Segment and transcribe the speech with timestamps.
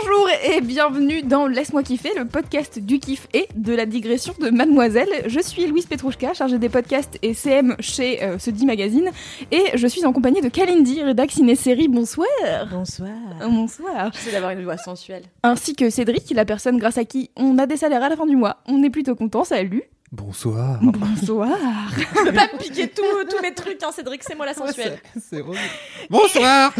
[0.00, 4.50] Bonjour et bienvenue dans Laisse-moi kiffer, le podcast du kiff et de la digression de
[4.50, 5.08] Mademoiselle.
[5.26, 9.10] Je suis Louise Petrouchka, chargée des podcasts et CM chez euh, Ce dit Magazine,
[9.52, 11.88] et je suis en compagnie de Kalindi, rédac ciné-série.
[11.88, 12.26] Bonsoir.
[12.70, 13.10] Bonsoir.
[13.40, 14.10] Bonsoir.
[14.14, 15.24] J'essaie d'avoir une voix sensuelle.
[15.42, 18.26] Ainsi que Cédric, la personne grâce à qui on a des salaires à la fin
[18.26, 18.62] du mois.
[18.66, 19.84] On est plutôt content, salut.
[20.14, 20.78] Bonsoir.
[20.82, 21.56] Bonsoir.
[21.98, 25.00] Je peux pas me piquer tout- tous mes trucs, hein, Cédric, c'est moi la sensuelle.
[25.20, 25.42] C'est.
[26.10, 26.72] Bonsoir.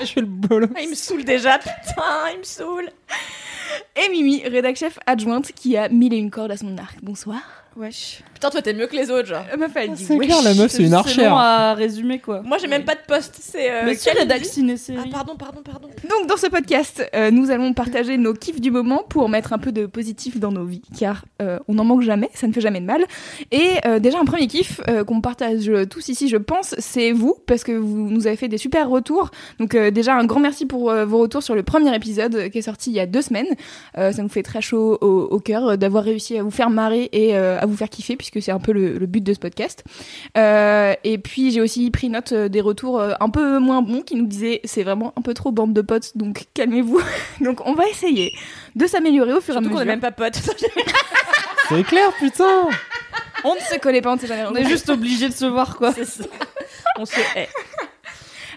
[0.00, 0.66] Je fais le bolo.
[0.74, 2.90] Ah, il me saoule déjà, putain, il me saoule.
[3.94, 6.96] Et Mimi, rédac chef adjointe qui a mille et une cordes à son arc.
[7.02, 7.40] Bonsoir.
[7.76, 8.22] Wesh.
[8.36, 9.46] Putain, toi t'es mieux que les autres, genre.
[9.50, 11.32] Euh, meuf, elle dit C'est clair, la meuf, c'est une long archère.
[11.34, 12.42] à résumer quoi.
[12.42, 13.70] Moi j'ai même pas de poste, c'est.
[13.72, 14.98] Euh, Mais rédac ciné-série.
[15.02, 15.88] Ah, pardon, pardon, pardon.
[16.10, 19.58] Donc dans ce podcast, euh, nous allons partager nos kiffs du moment pour mettre un
[19.58, 22.60] peu de positif dans nos vies, car euh, on n'en manque jamais, ça ne fait
[22.60, 23.06] jamais de mal.
[23.52, 23.70] Et
[24.00, 28.10] déjà un premier kiff qu'on partage tous ici, je pense, c'est vous, parce que vous
[28.10, 29.30] nous avez fait des super retours.
[29.58, 32.90] Donc déjà un grand merci pour vos retours sur le premier épisode qui est sorti
[32.90, 33.46] il y a deux semaines.
[33.94, 37.34] Ça nous fait très chaud au, au cœur d'avoir réussi à vous faire marrer et
[37.34, 39.84] à vous faire kiffer, puisque c'est un peu le, le but de ce podcast.
[40.36, 44.02] Euh, et puis j'ai aussi pris note euh, des retours euh, un peu moins bons
[44.02, 47.00] qui nous disaient c'est vraiment un peu trop bande de potes, donc calmez-vous.
[47.40, 48.32] donc on va essayer
[48.74, 49.80] de s'améliorer au fur et à mesure.
[49.80, 50.36] est même pas potes.
[51.68, 52.68] C'est clair, putain.
[53.44, 54.46] On ne se connaît pas, on ne sait jamais.
[54.46, 55.92] On est juste obligé de se voir quoi.
[55.92, 56.24] C'est ça.
[56.98, 57.48] On se hait.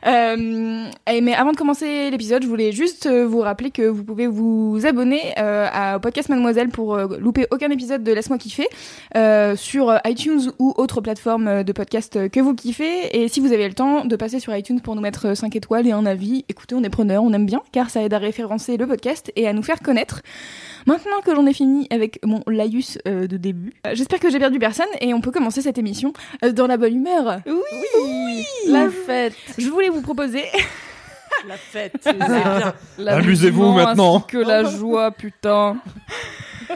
[0.05, 4.03] Euh, et mais avant de commencer l'épisode, je voulais juste euh, vous rappeler que vous
[4.03, 8.67] pouvez vous abonner euh, à, au podcast Mademoiselle pour louper aucun épisode de Laisse-moi kiffer
[9.55, 13.21] sur iTunes ou autre plateforme de podcast que vous kiffez.
[13.21, 15.87] Et si vous avez le temps de passer sur iTunes pour nous mettre 5 étoiles
[15.87, 18.77] et un avis, écoutez, on est preneur, on aime bien, car ça aide à référencer
[18.77, 20.21] le podcast et à nous faire connaître.
[20.85, 24.39] Maintenant que j'en ai fini avec mon laïus euh, de début, euh, j'espère que j'ai
[24.39, 27.41] perdu personne et on peut commencer cette émission euh, dans la bonne humeur.
[27.45, 29.33] Oui, La fête.
[29.57, 30.45] Je voulais vous proposer
[31.47, 32.73] La fête, c'est bien.
[33.07, 34.17] Amusez-vous maintenant.
[34.17, 35.77] ainsi que la joie, putain.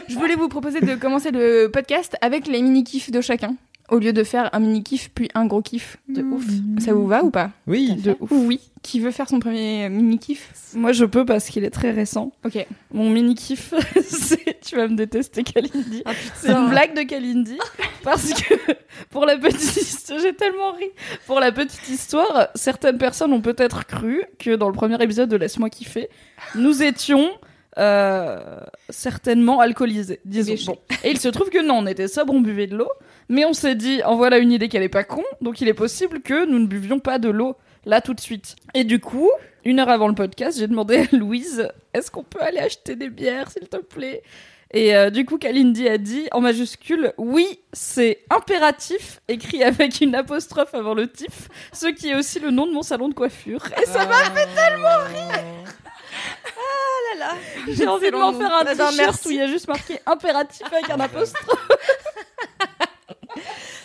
[0.08, 3.56] Je voulais vous proposer de commencer le podcast avec les mini-kifs de chacun.
[3.90, 5.98] Au lieu de faire un mini-kiff puis un gros kiff.
[6.08, 6.44] De ouf.
[6.78, 7.50] Ça vous va ou pas?
[7.66, 7.94] Oui.
[7.96, 8.30] De ouf.
[8.32, 8.60] Oui.
[8.82, 12.32] Qui veut faire son premier mini-kiff Moi je peux parce qu'il est très récent.
[12.44, 12.66] Ok.
[12.92, 16.02] Mon mini kiff, c'est tu vas me détester Kalindi.
[16.06, 17.58] Ah, C'est une blague de Kalindi
[18.02, 18.54] parce que
[19.10, 20.86] pour la petite histoire, j'ai tellement ri.
[21.26, 25.36] Pour la petite histoire, certaines personnes ont peut-être cru que dans le premier épisode de
[25.36, 26.08] Laisse-moi kiffer,
[26.54, 27.30] nous étions
[27.78, 30.72] euh, certainement alcoolisés, disons.
[30.72, 30.78] Bon.
[31.02, 32.90] Et il se trouve que non, on était sobre, on buvait de l'eau,
[33.28, 35.74] mais on s'est dit, en voilà une idée qu'elle est pas con, donc il est
[35.74, 38.56] possible que nous ne buvions pas de l'eau là tout de suite.
[38.74, 39.30] Et du coup,
[39.64, 43.10] une heure avant le podcast, j'ai demandé à Louise, est-ce qu'on peut aller acheter des
[43.10, 44.22] bières, s'il te plaît?
[44.72, 50.14] Et euh, du coup, Kalindi a dit en majuscule, oui, c'est impératif, écrit avec une
[50.16, 53.64] apostrophe avant le tif, ce qui est aussi le nom de mon salon de coiffure.
[53.80, 55.44] Et ça m'a fait tellement rire
[56.46, 57.34] Ah là là
[57.68, 60.66] J'ai envie de m'en faire un ben, t-shirt où il y a juste marqué impératif
[60.72, 61.68] avec un apostrophe.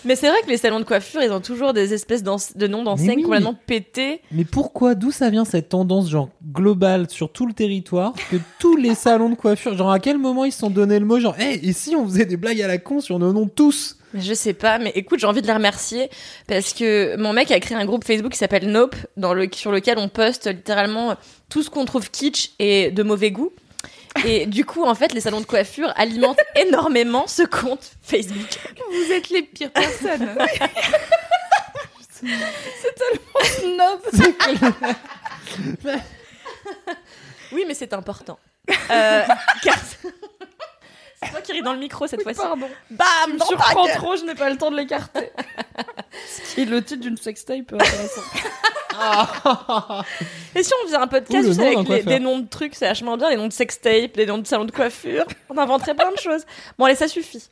[0.05, 2.83] Mais c'est vrai que les salons de coiffure, ils ont toujours des espèces de noms
[2.83, 3.23] d'enseignes oui.
[3.23, 4.21] complètement pétés.
[4.31, 8.75] Mais pourquoi, d'où ça vient cette tendance genre globale sur tout le territoire que tous
[8.75, 11.37] les salons de coiffure, genre à quel moment ils se sont donné le mot genre,
[11.37, 13.98] hey, et si on faisait des blagues à la con sur nos noms tous?
[14.13, 16.09] Je sais pas, mais écoute, j'ai envie de les remercier
[16.47, 19.71] parce que mon mec a créé un groupe Facebook qui s'appelle Nope, dans le, sur
[19.71, 21.15] lequel on poste littéralement
[21.49, 23.51] tout ce qu'on trouve kitsch et de mauvais goût.
[24.25, 28.59] Et du coup, en fait, les salons de coiffure alimentent énormément ce compte Facebook.
[28.89, 30.29] Vous êtes les pires personnes.
[33.43, 34.01] Snob.
[37.51, 38.37] Oui, mais c'est important.
[38.91, 39.23] Euh,
[39.63, 39.77] car...
[41.23, 42.39] C'est toi qui ris dans le micro cette fois-ci.
[42.39, 42.67] Pardon.
[42.89, 45.31] Bam Je me surprends trop, je n'ai pas le temps de l'écarter.
[46.27, 48.21] Ce qui est le titre d'une sextape euh, intéressant.
[50.55, 52.39] Et si on faisait un podcast Ouh, le tu sais, nom avec les- des noms
[52.39, 55.25] de trucs, c'est vachement bien, les noms de sextape, les noms de salons de coiffure.
[55.49, 56.45] On inventerait plein de choses.
[56.77, 57.49] Bon, allez, ça suffit.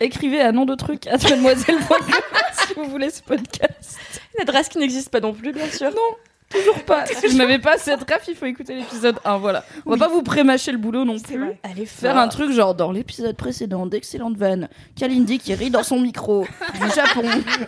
[0.00, 1.98] Écrivez à nom de truc à mademoiselle.com
[2.66, 3.98] si vous voulez ce podcast.
[4.34, 5.90] Une adresse qui n'existe pas non plus, bien sûr.
[5.90, 6.16] Non.
[6.48, 7.04] Toujours pas.
[7.06, 9.38] Si vous n'avez pas cette ref, il faut écouter l'épisode 1.
[9.38, 9.64] Voilà.
[9.84, 11.38] On va pas vous prémâcher le boulot non plus.
[11.38, 11.58] vrai.
[11.64, 15.98] Allez, Faire un truc genre dans l'épisode précédent d'Excellente Vanne, Kalindi qui rit dans son
[16.00, 16.46] micro
[16.80, 17.24] du Japon.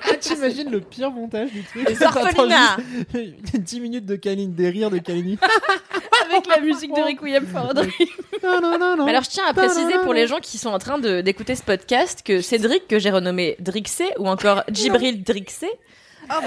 [0.08, 2.74] Ah, T'imagines le pire montage du truc Les orphelinats.
[2.74, 2.82] Attends,
[3.14, 5.38] juste 10 minutes de Kalini, des rires de Kalini.
[6.30, 7.90] avec la musique de Requiem for a Dream.
[8.44, 9.06] non, non, non, non.
[9.06, 11.62] Alors, je tiens à préciser pour les gens qui sont en train de- d'écouter ce
[11.62, 15.68] podcast que Cédric, que j'ai renommé Drixé, ou encore Djibril Drixé,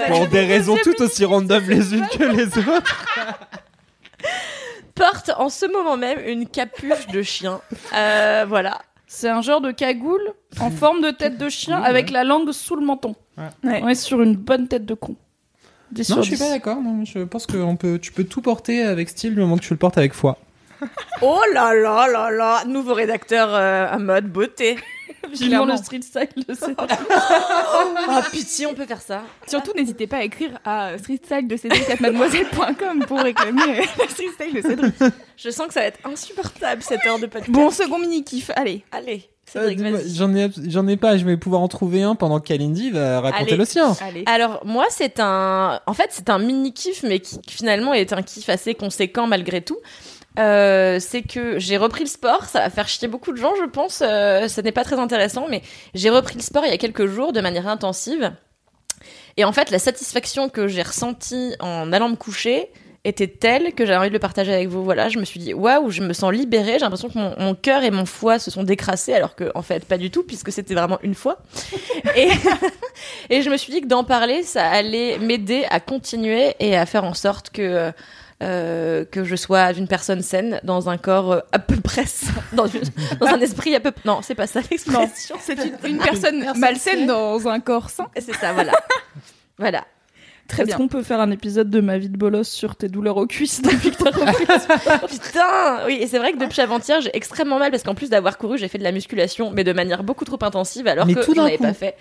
[0.08, 3.04] Pour des raisons tout aussi random les unes que les autres.
[4.94, 7.60] porte en ce moment même une capuche de chien.
[7.94, 8.80] Euh, voilà.
[9.06, 10.22] C'est un genre de cagoule
[10.60, 12.12] en forme de tête de chien Oui, avec ouais.
[12.12, 13.14] la langue sous le menton.
[13.36, 13.80] Ouais.
[13.82, 15.16] On est sur une bonne tête de con.
[15.92, 16.42] 10 Non, sur je suis 10.
[16.42, 16.80] pas d'accord.
[16.80, 19.62] Non, je pense que on peut, tu peux tout porter avec style du moment que
[19.64, 20.38] tu le portes avec foi.
[21.20, 24.76] Oh là là là là, nouveau rédacteur euh, à mode beauté.
[25.30, 26.78] Vivement le street style de cette
[27.18, 29.22] Ah pitié, on peut faire ça.
[29.46, 34.94] Surtout, n'hésitez pas à écrire à streetstyle de cédric.mademoiselle.com pour réclamer le streetstyle de Cédric.
[35.36, 37.50] Je sens que ça va être insupportable cette heure de podcast.
[37.50, 38.84] Bon, second mini-kiff, allez.
[38.92, 40.14] allez, Euh, Cédric, vas-y.
[40.14, 41.16] J'en ai, j'en ai pas.
[41.16, 43.56] Je vais pouvoir en trouver un pendant que Kalindi va raconter Allez.
[43.56, 43.96] le sien.
[44.00, 44.24] Allez.
[44.26, 48.12] Alors moi c'est un, en fait c'est un mini kiff mais qui qui, finalement est
[48.12, 49.78] un kiff assez conséquent malgré tout.
[50.38, 53.68] Euh, c'est que j'ai repris le sport, ça va faire chier beaucoup de gens je
[53.68, 55.60] pense, euh, ça n'est pas très intéressant mais
[55.92, 58.32] j'ai repris le sport il y a quelques jours de manière intensive
[59.36, 62.70] et en fait la satisfaction que j'ai ressentie en allant me coucher
[63.04, 64.84] était telle que j'avais envie de le partager avec vous.
[64.84, 67.54] Voilà, je me suis dit waouh, je me sens libérée, j'ai l'impression que mon, mon
[67.54, 70.52] cœur et mon foie se sont décrassés alors que en fait pas du tout puisque
[70.52, 71.38] c'était vraiment une fois.
[72.16, 72.30] Et
[73.30, 76.86] et je me suis dit que d'en parler, ça allait m'aider à continuer et à
[76.86, 77.92] faire en sorte que
[78.42, 82.32] euh, que je sois une personne saine dans un corps euh, à peu près sain,
[82.52, 82.82] dans, une-
[83.20, 85.36] dans un esprit à peu non c'est pas ça l'expression.
[85.40, 88.08] C'est une, une personne malsaine dans un corps sain.
[88.16, 88.72] c'est ça voilà.
[89.58, 89.84] Voilà
[90.48, 90.76] Très Est-ce bien.
[90.76, 93.62] qu'on peut faire un épisode de ma vie de bolos sur tes douleurs aux cuisses
[93.62, 94.10] depuis que t'as
[95.08, 98.36] putain oui et c'est vrai que depuis avant-hier j'ai extrêmement mal parce qu'en plus d'avoir
[98.36, 101.20] couru j'ai fait de la musculation mais de manière beaucoup trop intensive alors Mais que
[101.24, 101.62] tout je d'un n'avais coup.
[101.62, 101.94] pas fait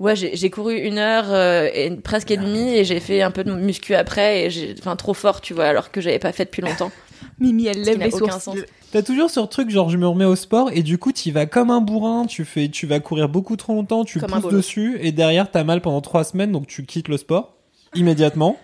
[0.00, 3.30] ouais j'ai j'ai couru une heure euh, et presque et demie et j'ai fait un
[3.30, 6.32] peu de muscu après et j'ai enfin trop fort tu vois alors que j'avais pas
[6.32, 6.90] fait depuis longtemps
[7.40, 8.60] Mimi, elle lève n'a les aucun sourcils.
[8.60, 8.68] sens.
[8.92, 11.46] T'as toujours ce truc genre je me remets au sport et du coup tu vas
[11.46, 14.52] comme un bourrin, tu fais, tu vas courir beaucoup trop longtemps, tu Comme un pousses
[14.52, 17.53] dessus et derrière t'as mal pendant trois semaines donc tu quittes le sport
[17.94, 18.58] immédiatement.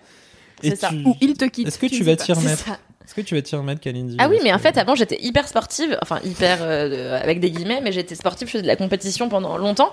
[0.63, 0.89] Et C'est ça.
[0.89, 1.67] tu- Ou il te quitte.
[1.67, 2.65] Est-ce que tu vas t'y remettre.
[3.03, 5.45] Est-ce que tu vas t'y remettre Kalindi Ah oui, mais en fait, avant, j'étais hyper
[5.47, 9.27] sportive, enfin hyper euh, avec des guillemets, mais j'étais sportive, je faisais de la compétition
[9.27, 9.91] pendant longtemps,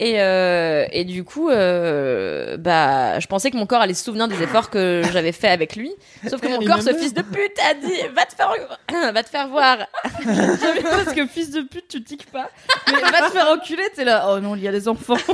[0.00, 4.28] et euh, et du coup, euh, bah, je pensais que mon corps allait se souvenir
[4.28, 5.92] des efforts que j'avais fait avec lui,
[6.30, 8.54] sauf que mon corps, ce fils de pute, a dit, va te faire,
[9.12, 9.78] va te faire voir.
[10.24, 12.48] Parce que fils de pute, tu tiques pas.
[12.90, 14.26] Mais va te faire enculer, t'es là.
[14.30, 15.16] Oh non, il y a des enfants.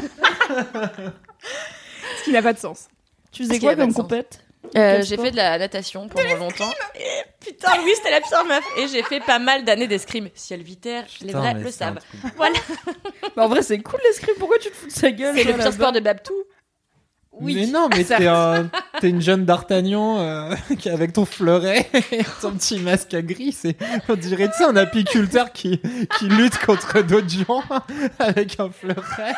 [2.19, 2.89] Ce qui n'a pas de sens.
[3.33, 4.41] Tu faisais quoi comme compète
[4.77, 6.71] Euh, j'ai fait de la natation pendant longtemps.
[6.97, 8.65] Et putain, oui, c'était la pire meuf.
[8.79, 10.29] Et j'ai fait pas mal d'années d'escrime.
[10.35, 11.99] Si elle Viter, les vrais le savent.
[12.37, 12.59] Voilà,
[13.37, 14.35] Bah, En vrai, c'est cool l'escrime.
[14.39, 16.35] Pourquoi tu te fous de sa gueule c'est le pire sport de Babtou.
[17.33, 17.55] Oui.
[17.55, 18.69] Mais non, mais t'es un-
[19.01, 23.53] t'es une jeune d'Artagnan euh, qui avec ton fleuret et ton petit masque à gris.
[23.53, 23.77] C'est,
[24.09, 25.81] on dirait tu sais, un apiculteur qui,
[26.19, 27.63] qui lutte contre d'autres gens
[28.19, 29.33] avec un fleuret.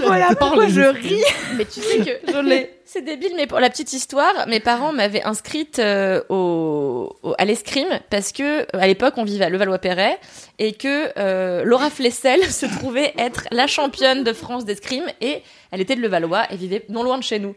[0.00, 1.22] Voilà pourquoi je ris.
[1.56, 2.70] Mais tu sais que Je l'ai.
[2.86, 7.44] C'est débile, mais pour la petite histoire, mes parents m'avaient inscrite euh, au, au- à
[7.44, 10.18] l'escrime parce que euh, à l'époque on vivait à Levallois-Perret
[10.58, 15.80] et que euh, Laura Flessel se trouvait être la championne de France d'escrime et elle
[15.80, 17.54] était de Levallois et vivait non loin de chez nous.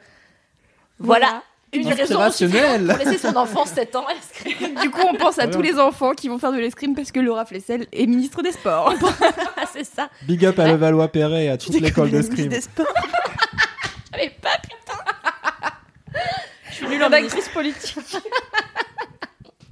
[1.00, 1.44] Voilà,
[1.82, 4.76] une raison pour laisser son enfant 7 ans à l'escrime.
[4.82, 7.20] Du coup, on pense à tous les enfants qui vont faire de l'escrime parce que
[7.20, 8.94] Laura Flessel est ministre des Sports.
[9.60, 10.10] Ah, c'est ça.
[10.28, 12.50] Big up à Levallois-Perret et à toute l'école d'escrime.
[12.50, 12.86] Des Sports.
[14.14, 15.00] J'avais pas putain.
[16.70, 17.52] Je suis nulle en ministre.
[17.52, 18.18] politique.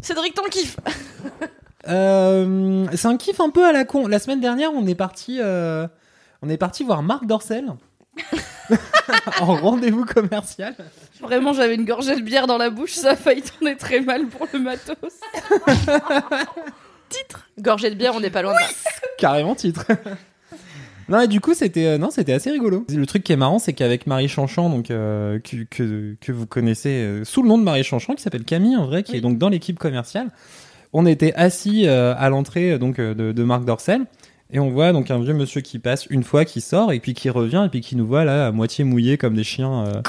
[0.02, 0.78] Cédric, ton kiff.
[1.88, 4.08] Euh, c'est un kiff un peu à la con.
[4.08, 5.88] La semaine dernière, on est parti, euh,
[6.42, 7.74] on est parti voir Marc Dorcel
[9.42, 10.76] en rendez-vous commercial.
[11.22, 12.94] Vraiment, j'avais une gorgée de bière dans la bouche.
[12.94, 14.96] Ça a failli tourner très mal pour le matos.
[17.60, 18.68] Gorgée de bière, on n'est pas loin de là.
[19.18, 19.86] Carrément titre.
[21.08, 22.86] non et du coup c'était euh, non c'était assez rigolo.
[22.90, 26.46] Le truc qui est marrant c'est qu'avec Marie Chanchan donc euh, que, que que vous
[26.46, 29.22] connaissez euh, sous le nom de Marie Chanchan qui s'appelle Camille en vrai qui est
[29.22, 30.30] donc dans l'équipe commerciale.
[30.92, 34.06] On était assis euh, à l'entrée donc de, de Marc Dorcel
[34.52, 37.14] et on voit donc un vieux monsieur qui passe une fois qui sort et puis
[37.14, 39.86] qui revient et puis qui nous voit là à moitié mouillé comme des chiens.
[39.86, 40.02] euh.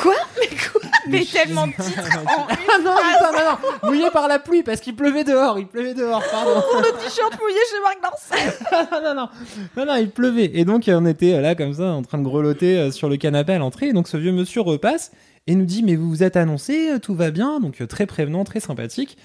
[1.08, 2.26] Mais tellement de titres en une
[2.68, 5.94] Ah non, putain, non, non, mouillé par la pluie parce qu'il pleuvait dehors, il pleuvait
[5.94, 6.60] dehors, pardon.
[7.04, 8.52] T-shirt mouillé chez Marc Dorcel.
[9.04, 9.28] non, non,
[9.76, 10.50] non, non, il pleuvait.
[10.54, 13.16] Et donc, on était euh, là, comme ça, en train de grelotter euh, sur le
[13.16, 13.88] canapé à l'entrée.
[13.88, 15.12] Et donc, ce vieux monsieur repasse
[15.46, 18.60] et nous dit mais vous vous êtes annoncé, tout va bien, donc très prévenant, très
[18.60, 19.16] sympathique.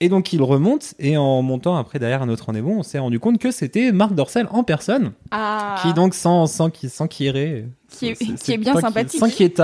[0.00, 3.20] Et donc il remonte et en montant après derrière un autre rendez-vous, on s'est rendu
[3.20, 5.76] compte que c'était Marc Dorcel en personne, Ah.
[5.82, 7.66] qui donc sans sans qui sans qui est-
[8.36, 9.20] qui bien sympathique.
[9.20, 9.60] sans qui est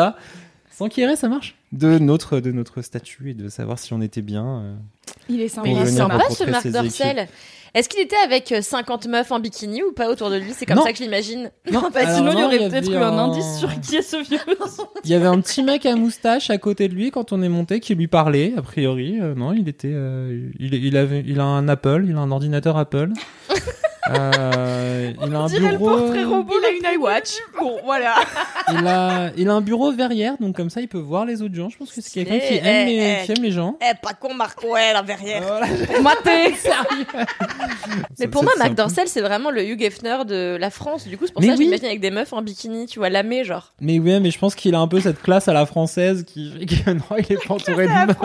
[0.80, 1.56] sans qui irait, ça marche.
[1.72, 4.44] De notre de notre statut et de savoir si on était bien.
[4.62, 4.74] euh.
[5.28, 5.68] Il est sympa.
[5.68, 7.28] Il Pour est venir sympa rencontrer ce Marc ses Dorcel.
[7.72, 10.50] Est-ce qu'il était avec euh, 50 meufs en bikini ou pas autour de lui?
[10.52, 10.82] C'est comme Non.
[10.82, 11.52] ça que je l'imagine.
[11.70, 13.80] Non, Bah, alors sinon, il y non, aurait avait peut-être eu un un- indice sur
[13.80, 14.38] qui est ce vieux.
[15.04, 17.48] Il y avait un petit mec à moustache à côté de lui quand on est
[17.48, 19.20] monté qui lui parlait, a priori.
[19.20, 19.92] Euh, non, il était.
[19.92, 23.10] euh, il, il, avait, il a un Apple, il a un ordinateur Apple.
[24.08, 25.88] Euh, il a un le bureau.
[25.88, 26.54] portrait robot.
[26.60, 27.32] Il a une iWatch.
[27.58, 28.14] Bon, voilà.
[28.72, 31.54] Il a, il a un bureau verrière, donc comme ça il peut voir les autres
[31.54, 31.68] gens.
[31.68, 33.26] Je pense que c'est quelqu'un qui Eh, aime, eh, les, eh.
[33.26, 33.76] qui aime les gens.
[33.82, 35.42] Eh, pas con Marco, ouais, la verrière.
[36.02, 36.54] Maté
[38.18, 41.06] Mais pour moi, Marc Dorcel, c'est vraiment le Hugh Hefner de la France.
[41.06, 41.64] Du coup, c'est pour Mais ça que oui.
[41.64, 43.72] je l'imagine avec des meufs en bikini, tu vois, lamé, genre.
[43.80, 46.52] Mais oui, mais je pense qu'il a un peu cette classe à la française qui
[46.52, 48.16] fait que non, il est pas entouré de meufs.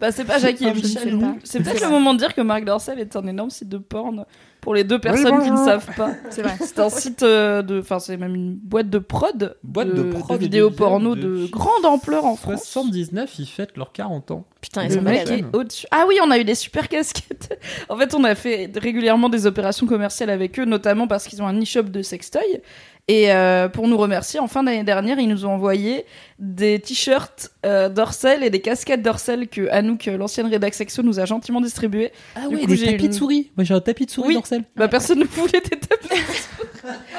[0.00, 1.18] Bah, c'est pas Jackie et Ah, ne Michel.
[1.18, 1.34] pas.
[1.44, 4.24] C'est peut-être le moment de dire que Marc Dorcel est un énorme site de porn
[4.62, 6.12] pour les deux personnes qui ne savent pas.
[6.30, 6.54] C'est vrai.
[6.60, 7.80] C'est un site euh, de.
[7.80, 9.56] Enfin, c'est même une boîte de prod.
[9.64, 12.62] Boîte de prod de vidéos porno de grande ampleur en France.
[12.62, 14.46] 79, ils fêtent leurs 40 ans.
[14.60, 15.86] Putain, ils sont mec est au-dessus.
[15.90, 17.58] Ah oui, on a eu des super casquettes.
[17.88, 21.46] En fait, on a fait régulièrement des opérations commerciales avec eux, notamment parce qu'ils ont
[21.46, 22.62] un e-shop de sextoy.
[23.08, 26.04] Et euh, pour nous remercier, en fin d'année dernière, ils nous ont envoyé
[26.38, 31.18] des t-shirts euh, Dorsel et des casquettes Dorsel que Anouk, euh, l'ancienne rédac sexo, nous
[31.18, 32.12] a gentiment distribuées.
[32.36, 33.50] Ah coup, des j'ai tapis une- de souris.
[33.56, 34.34] Moi j'ai un tapis de souris Oui.
[34.34, 34.64] Dorcel.
[34.76, 36.08] Bah, personne ne voulait des tapis.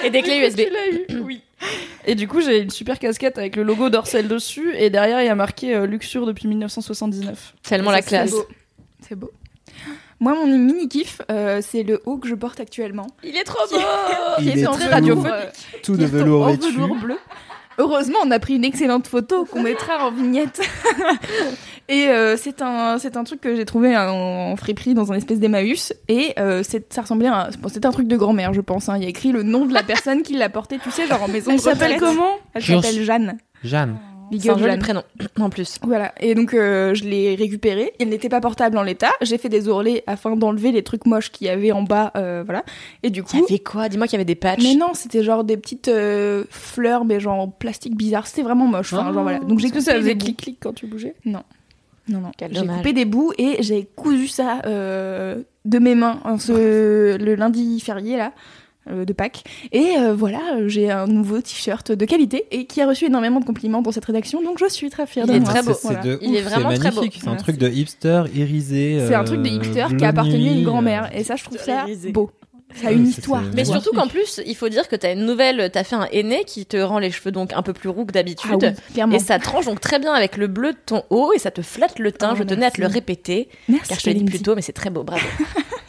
[0.06, 0.62] Et des clés USB.
[0.62, 1.42] Tu l'as eu, oui.
[2.06, 4.74] Et du coup, j'ai une super casquette avec le logo Dorsel dessus.
[4.76, 7.56] Et derrière, il y a marqué euh, Luxure depuis 1979.
[7.62, 8.32] Tellement la c'est classe.
[8.32, 8.46] beau.
[9.08, 9.32] C'est beau.
[10.24, 13.08] Moi, mon mini kiff, euh, c'est le haut que je porte actuellement.
[13.26, 13.78] Il est trop beau
[14.40, 15.28] Il Qui est en très radiophonique.
[15.34, 15.46] euh,
[15.84, 16.72] Tout de est velours en vêtu.
[16.72, 17.18] velours bleu.
[17.78, 20.62] Heureusement, on a pris une excellente photo qu'on mettra en vignette.
[21.90, 24.12] et euh, c'est un, c'est un truc que j'ai trouvé en,
[24.52, 25.92] en friperie dans un espèce d'Emmaüs.
[26.08, 28.90] Et euh, c'est, ça ressemblait à un, bon, c'était un truc de grand-mère, je pense.
[28.90, 28.98] hein.
[28.98, 31.24] Il y a écrit le nom de la personne qui l'a porté, tu sais, genre
[31.24, 32.30] en maison Elle s'appelle comment?
[32.54, 33.38] Elle s'appelle Jeanne.
[33.64, 33.98] Jeanne.
[34.34, 34.80] Big up, Jeanne.
[34.80, 35.04] prénom,
[35.40, 35.78] en plus.
[35.84, 37.94] Voilà, et donc euh, je l'ai récupéré.
[38.00, 39.12] Il n'était pas portable en l'état.
[39.22, 42.42] J'ai fait des ourlets afin d'enlever les trucs moches qu'il y avait en bas, euh,
[42.44, 42.64] voilà.
[43.04, 43.90] Et du Il coup, y avait quoi?
[43.90, 44.64] Dis-moi qu'il y avait des patchs.
[44.64, 48.26] mais non, c'était genre des petites euh, fleurs, mais genre en plastique bizarre.
[48.26, 48.92] C'était vraiment moche.
[48.94, 49.14] Enfin, Ah.
[49.14, 49.40] genre voilà.
[49.40, 51.14] Donc j'ai que ça coupé faisait clic-clic quand tu bougeais?
[51.26, 51.44] Non,
[52.10, 52.32] non.
[52.38, 57.36] Quel J'ai coupé des bouts et j'ai cousu ça de mes mains en ce, le
[57.36, 58.34] lundi férié là.
[58.90, 62.82] Euh, de Pâques et euh, voilà euh, j'ai un nouveau t-shirt de qualité et qui
[62.82, 65.38] a reçu énormément de compliments dans cette rédaction donc je suis très fière Il de
[65.38, 65.74] est moi très beau.
[65.74, 66.02] C'est Voilà.
[66.02, 67.04] de Il est vraiment c'est très beau.
[67.12, 69.00] C'est un truc de hipster irisé.
[69.08, 71.24] C'est un euh, truc de hipster qui bleu a appartenu à une grand-mère euh, et
[71.24, 72.12] ça je trouve Hipster ça irisé.
[72.12, 72.30] beau
[72.76, 73.72] ça a une c'est- histoire c'est- Mais Ouais.
[73.72, 76.66] surtout qu'en plus, il faut dire que t'as une nouvelle, t'as fait un aîné qui
[76.66, 78.74] te rend les cheveux donc un peu plus roux que d'habitude.
[79.00, 81.38] ah oui Et ça tranche donc très bien avec le bleu de ton haut et
[81.40, 82.32] ça te flatte le teint.
[82.34, 84.56] Oh, je tenais à te le répéter Merci car je te l'ai dit plus tôt,
[84.56, 85.22] mais c'est très beau, bravo.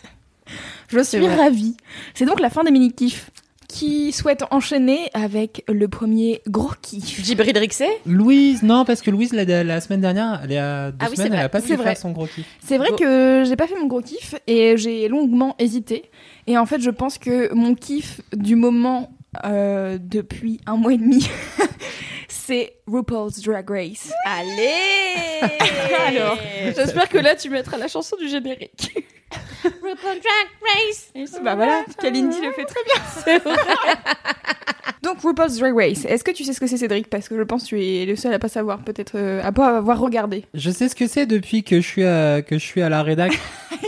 [0.88, 1.34] je suis vrai.
[1.34, 1.76] ravie
[2.14, 3.30] c'est donc la fin des mini kiffs
[3.66, 9.32] qui souhaite enchaîner avec le premier gros kiff Djibril Rixé Louise, non, parce que Louise,
[9.32, 11.60] la, la semaine dernière, elle est à deux Ah oui, semaines, elle vrai, a pas
[11.60, 12.46] pu faire son gros kiff.
[12.64, 12.96] C'est vrai Bon.
[12.96, 16.04] que j'ai pas fait mon gros kiff et j'ai longuement hésité.
[16.46, 19.10] Et en fait, je pense que mon kiff du moment
[19.44, 21.26] euh, depuis un mois et demi,
[22.46, 24.12] c'est RuPaul's Drag Race.
[24.26, 25.40] Allez
[26.06, 26.38] Alors,
[26.76, 28.92] J'espère que là, tu mettras la chanson du générique.
[29.64, 31.10] RuPaul Drag Race
[31.42, 33.54] Bah voilà, Kalindi le fait très bien.
[35.02, 37.08] Donc RuPaul's Drag Race, est-ce que tu sais ce que c'est Cédric?
[37.08, 39.50] Parce que je pense que tu es le seul à pas savoir, peut-être euh, à
[39.50, 40.44] pas avoir regardé.
[40.54, 43.02] Je sais ce que c'est depuis que je suis à, que je suis à la
[43.02, 43.32] rédac,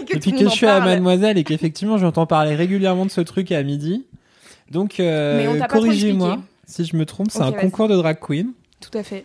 [0.06, 0.80] que depuis que je suis à.
[0.80, 4.06] Mademoiselle et qu'effectivement j'entends parler régulièrement de ce truc à midi.
[4.70, 6.38] Donc, euh, corrigez-moi.
[6.66, 7.60] Si je me trompe, c'est un vas-y.
[7.62, 8.52] concours de drag queen.
[8.80, 9.24] Tout à fait,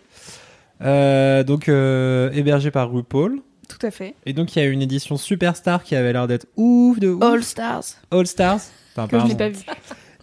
[0.82, 3.40] Euh, donc, euh, hébergé par RuPaul.
[3.68, 4.14] tout à fait.
[4.26, 7.22] Et donc, il y a une édition Superstar qui avait l'air d'être ouf de ouf.
[7.22, 7.84] All Stars.
[8.10, 8.60] All Stars.
[8.96, 9.64] Enfin, Que je n'ai pas vu.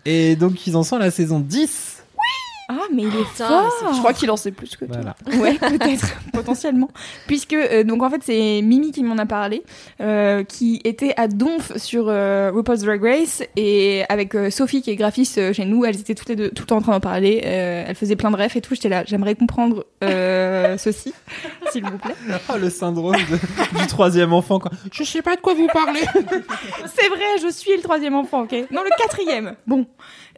[0.06, 1.99] Et donc, ils en sont à la saison 10.
[2.72, 4.96] Ah, mais il est Putain, fort Je crois qu'il en sait plus que toi.
[5.02, 5.16] Voilà.
[5.44, 6.90] Ouais, peut-être, potentiellement.
[7.28, 9.64] Puisque, euh, donc en fait, c'est Mimi qui m'en a parlé,
[10.02, 14.92] euh, qui était à Donf sur euh, RuPaul's Drag Race, et avec euh, Sophie, qui
[14.92, 16.92] est graphiste euh, chez nous, elles étaient toutes les deux tout le temps en train
[16.92, 20.78] d'en parler, euh, elles faisaient plein de refs et tout, j'étais là, j'aimerais comprendre euh,
[20.78, 21.14] ceci,
[21.72, 22.14] s'il vous plaît.
[22.54, 24.60] Oh, le syndrome de- du troisième enfant.
[24.60, 24.72] Quoi.
[24.92, 26.02] Je sais pas de quoi vous parlez.
[26.02, 29.56] C'est vrai, je suis le troisième enfant, ok Non, le quatrième.
[29.66, 29.88] Bon.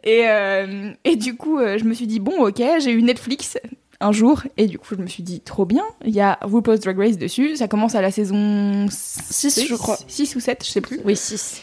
[0.04, 3.58] Et, euh, et du coup, euh, je me suis dit, bon, ok, j'ai eu Netflix
[4.00, 6.80] un jour, et du coup, je me suis dit, trop bien, il y a RuPaul's
[6.80, 9.96] Drag Race dessus, ça commence à la saison 6, je crois.
[10.08, 11.00] 6 ou 7, je sais plus.
[11.04, 11.62] Oui, 6.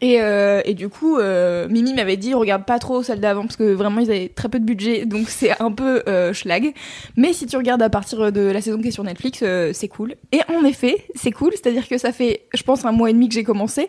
[0.00, 3.56] Et, euh, et du coup, euh, Mimi m'avait dit regarde pas trop celle d'avant parce
[3.56, 6.74] que vraiment ils avaient très peu de budget, donc c'est un peu euh, schlag.
[7.16, 10.14] Mais si tu regardes à partir de la saison qui est sur Netflix, c'est cool.
[10.32, 13.28] Et en effet, c'est cool, c'est-à-dire que ça fait, je pense, un mois et demi
[13.28, 13.88] que j'ai commencé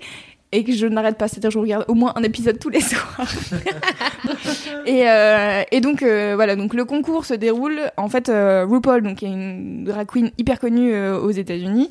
[0.52, 2.82] et que je n'arrête pas, c'est-à-dire que je regarde au moins un épisode tous les
[2.82, 3.32] soirs.
[4.86, 7.92] et, euh, et donc euh, voilà, donc le concours se déroule.
[7.98, 11.90] En fait, euh, RuPaul, donc qui est une drag queen hyper connue aux États-Unis,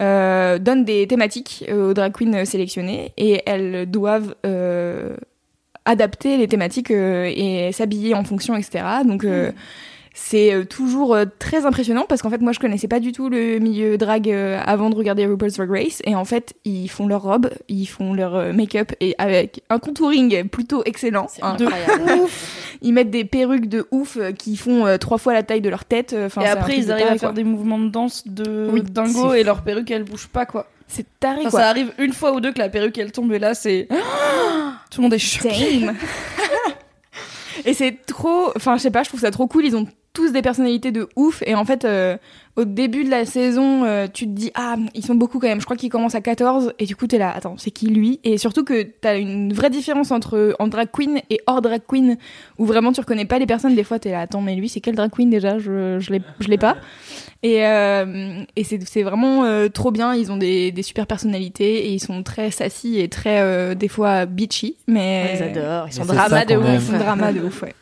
[0.00, 4.34] donne des thématiques aux drag queens sélectionnées et elles doivent
[5.88, 8.84] adapter les thématiques et s'habiller en fonction, etc.
[9.04, 9.52] Donc euh,
[10.20, 13.28] c'est euh, toujours euh, très impressionnant parce qu'en fait moi je connaissais pas du tout
[13.28, 17.06] le milieu drag euh, avant de regarder RuPaul's Drag Race et en fait ils font
[17.06, 21.28] leur robe, ils font leur make-up et avec un contouring plutôt excellent.
[21.30, 21.56] C'est hein.
[21.58, 22.26] incroyable.
[22.82, 26.14] Ils mettent des perruques de ouf qui font trois fois la taille de leur tête.
[26.16, 27.34] Enfin, et après, ils de arrivent taré, à faire quoi.
[27.34, 30.68] des mouvements de danse de Oui, dingo et leur perruque, elle bouge pas, quoi.
[30.86, 31.60] C'est taré Enfin, quoi.
[31.60, 33.88] ça arrive une fois ou deux que la perruque, elle tombe et là, c'est.
[34.90, 35.86] Tout le monde est choqué.
[37.64, 39.64] Et c'est trop, enfin je sais pas, je trouve ça trop cool.
[39.64, 39.86] Ils ont
[40.18, 42.16] tous des personnalités de ouf et en fait euh,
[42.56, 45.60] au début de la saison, euh, tu te dis ah ils sont beaucoup quand même.
[45.60, 48.18] Je crois qu'ils commencent à 14 et du coup t'es là, attends c'est qui lui?
[48.24, 52.16] Et surtout que t'as une vraie différence entre en drag queen et hors drag queen
[52.58, 53.76] où vraiment tu reconnais pas les personnes.
[53.76, 55.60] Des fois t'es là, attends mais lui c'est quel drag queen déjà?
[55.60, 56.76] Je je l'ai je l'ai pas.
[57.44, 60.12] Et, euh, et c'est c'est vraiment euh, trop bien.
[60.14, 63.86] Ils ont des, des super personnalités et ils sont très sassy et très euh, des
[63.86, 64.74] fois bitchy.
[64.88, 66.90] Mais Ils adorent, ils sont drama de ouf.
[66.98, 67.74] drama de ouf, ouais.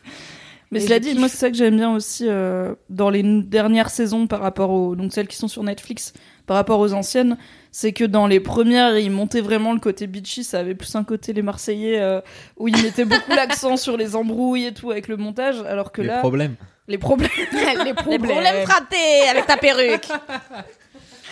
[0.71, 1.19] Mais Et cela dit, kiffe.
[1.19, 4.95] moi c'est ça que j'aime bien aussi euh, dans les dernières saisons par rapport aux
[4.95, 6.13] donc celles qui sont sur Netflix
[6.45, 7.37] par rapport aux anciennes,
[7.71, 11.03] c'est que dans les premières ils montaient vraiment le côté bitchy, ça avait plus un
[11.03, 12.21] côté les Marseillais euh,
[12.57, 16.01] où ils mettaient beaucoup l'accent sur les embrouilles et tout avec le montage, alors que
[16.01, 16.55] Les là problèmes.
[16.87, 20.07] les problèmes, les Les problèmes fratés avec ta perruque.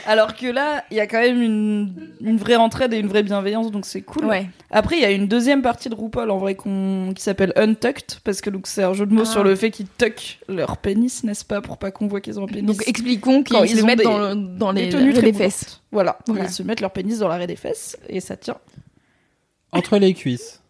[0.05, 3.24] Alors que là il y a quand même une une vraie entraide et une vraie
[3.24, 4.25] bienveillance donc c'est cool.
[4.25, 4.47] Ouais.
[4.71, 8.41] Après, il y a une deuxième partie de RuPaul en vrai qui s'appelle Untucked parce
[8.41, 9.31] que donc c'est un jeu de mots Ah.
[9.31, 12.43] sur le fait qu'ils tuck leur pénis, n'est-ce pas, pour pas qu'on voit qu'ils ont
[12.43, 12.65] un pénis.
[12.65, 15.31] Donc expliquons qu'ils ils se ont mettent des- dans, le- dans les, des tenues très
[15.33, 15.81] fesses.
[15.91, 16.43] Voilà, Voilà.
[16.43, 18.57] ils se mettent leur pénis dans l'arrêt des fesses et ça tient.
[19.71, 20.62] Entre les cuisses.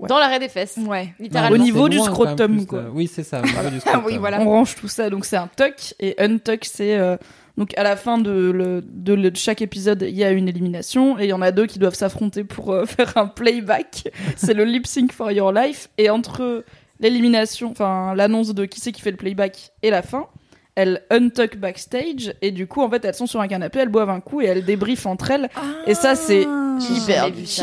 [0.00, 0.76] Dans l'arrêt des fesses.
[0.78, 1.12] Ouais.
[1.18, 1.56] Littéralement.
[1.56, 2.78] Au niveau du scrotum, quoi.
[2.80, 3.40] euh, Oui, c'est ça.
[3.40, 4.02] au niveau du scrotum.
[4.06, 4.40] oui, voilà.
[4.40, 7.16] On range tout ça, donc c'est un tuck et untuck c'est euh,
[7.58, 10.48] donc à la fin de, le, de, le- de chaque épisode il y a une
[10.48, 14.08] élimination et il y en a deux qui doivent s'affronter pour euh, faire un playback.
[14.36, 16.64] c'est le lip sync for your life et entre
[17.00, 20.26] l'élimination, enfin l'annonce de qui c'est qui fait le playback et la fin.
[20.74, 24.10] Elles untuck backstage et du coup en fait elles sont sur un canapé, elles boivent
[24.10, 25.48] un coup et elles débriefent entre elles
[25.88, 27.62] et ça c'est hyper J'avais vu bitchy.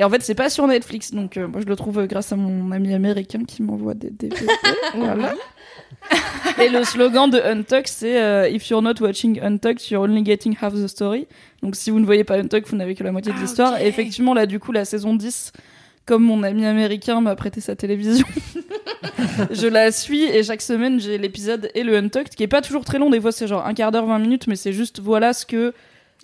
[0.00, 2.32] Et en fait, c'est pas sur Netflix, donc euh, moi je le trouve euh, grâce
[2.32, 4.46] à mon ami américain qui m'envoie des DVD.
[4.94, 5.34] voilà.
[6.58, 10.56] Et le slogan de Untuck, c'est euh, If you're not watching Untucked, you're only getting
[10.58, 11.26] half the story.
[11.62, 13.78] Donc si vous ne voyez pas Untucked, vous n'avez que la moitié de Ah, l'histoire.
[13.78, 15.52] Et effectivement, là, du coup, la saison 10,
[16.06, 18.26] comme mon ami américain m'a prêté sa télévision,
[19.50, 22.86] je la suis et chaque semaine, j'ai l'épisode et le Untucked, qui est pas toujours
[22.86, 23.10] très long.
[23.10, 25.74] Des fois, c'est genre un quart d'heure, 20 minutes, mais c'est juste voilà ce que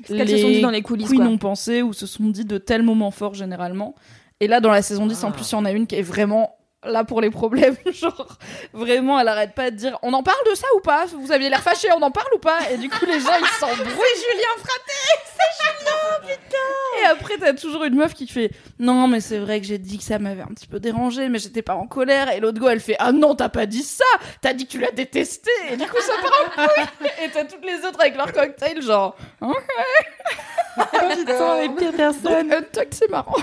[0.05, 1.09] Ce qu'elles se sont dit dans les coulisses.
[1.09, 1.27] queens quoi.
[1.27, 3.95] ont pensé ou se sont dit de tels moments forts généralement.
[4.41, 6.03] Et là, dans la saison 10, en plus, il y en a une qui est
[6.03, 6.57] vraiment
[6.87, 7.77] là pour les problèmes.
[7.93, 8.39] Genre,
[8.73, 11.07] vraiment, elle arrête pas de dire on en parle de ça ou pas?
[11.07, 12.59] Vous aviez l'air fâché, on en parle ou pas?
[12.71, 13.87] Et du coup, les gens, ils s'embrouillent.
[13.87, 14.93] Julien Fraté
[15.25, 19.61] C'est Julien, putain Et après, t'as toujours une meuf qui fait non, mais c'est vrai
[19.61, 22.31] que j'ai dit que ça m'avait un petit peu dérangé, mais j'étais pas en colère.
[22.33, 24.05] Et l'autre go, elle fait ah non, t'as pas dit ça
[24.41, 27.45] T'as dit que tu l'as détesté Et du coup, ça part en couille Et t'as
[27.45, 29.17] toutes les autres avec leur cocktail, genre
[30.77, 32.55] Putain, les pires personnes.
[32.91, 33.37] c'est marrant.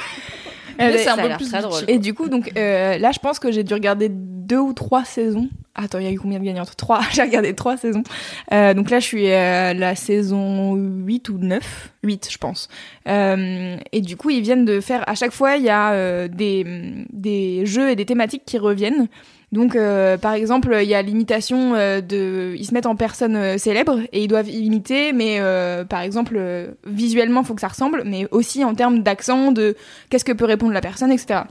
[0.80, 1.84] Euh, Mais c'est un peu plus très drôle.
[1.88, 5.06] Et du coup, donc euh, là, je pense que j'ai dû regarder deux ou trois
[5.06, 5.50] saisons.
[5.76, 7.02] Attends, il y a eu combien de gagnantes Trois?
[7.14, 8.04] j'ai regardé trois saisons.
[8.52, 11.94] Euh, donc là, je suis à la saison 8 ou 9.
[12.04, 12.68] 8, je pense.
[13.08, 15.08] Euh, et du coup, ils viennent de faire...
[15.08, 16.66] À chaque fois, il y a euh, des,
[17.12, 19.08] des jeux et des thématiques qui reviennent.
[19.54, 22.56] Donc, euh, par exemple, il y a l'imitation euh, de...
[22.58, 25.40] Ils se mettent en personne euh, célèbre et ils doivent imiter, mais
[25.88, 26.40] par exemple,
[26.88, 29.76] visuellement, faut que ça ressemble, mais aussi en termes d'accent, de
[30.10, 31.42] qu'est-ce que peut répondre la personne, etc.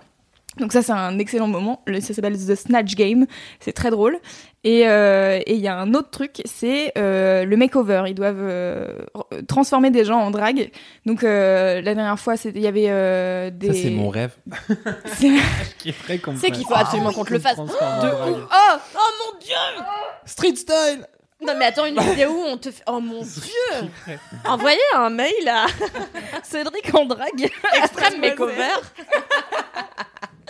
[0.59, 1.83] Donc ça, c'est un excellent moment.
[1.87, 3.27] Le- Ça s'appelle The Snatch Game.
[3.61, 4.19] C'est très drôle.
[4.65, 8.05] Et euh, et il y a un autre truc, c'est euh, le makeover.
[8.07, 8.87] Ils doivent euh,
[9.49, 10.71] transformer des gens en drague.
[11.07, 13.69] Donc euh, la dernière fois, c'était- il y avait euh, des...
[13.69, 14.33] Ça, c'est mon rêve.
[15.07, 15.31] C'est-
[15.79, 17.57] Qui est vrai qu'on C'est qu'il faut absolument qu'on te le fasse.
[17.57, 19.55] De Oh, oh mon dieu
[20.27, 21.07] Street style
[21.45, 22.85] Non mais attends une vidéo où on te fait...
[22.87, 23.89] Oh mon dieu
[24.45, 25.67] Envoyez un mail à
[26.45, 27.51] Cédric en drague.
[27.83, 28.77] Extreme Makeover.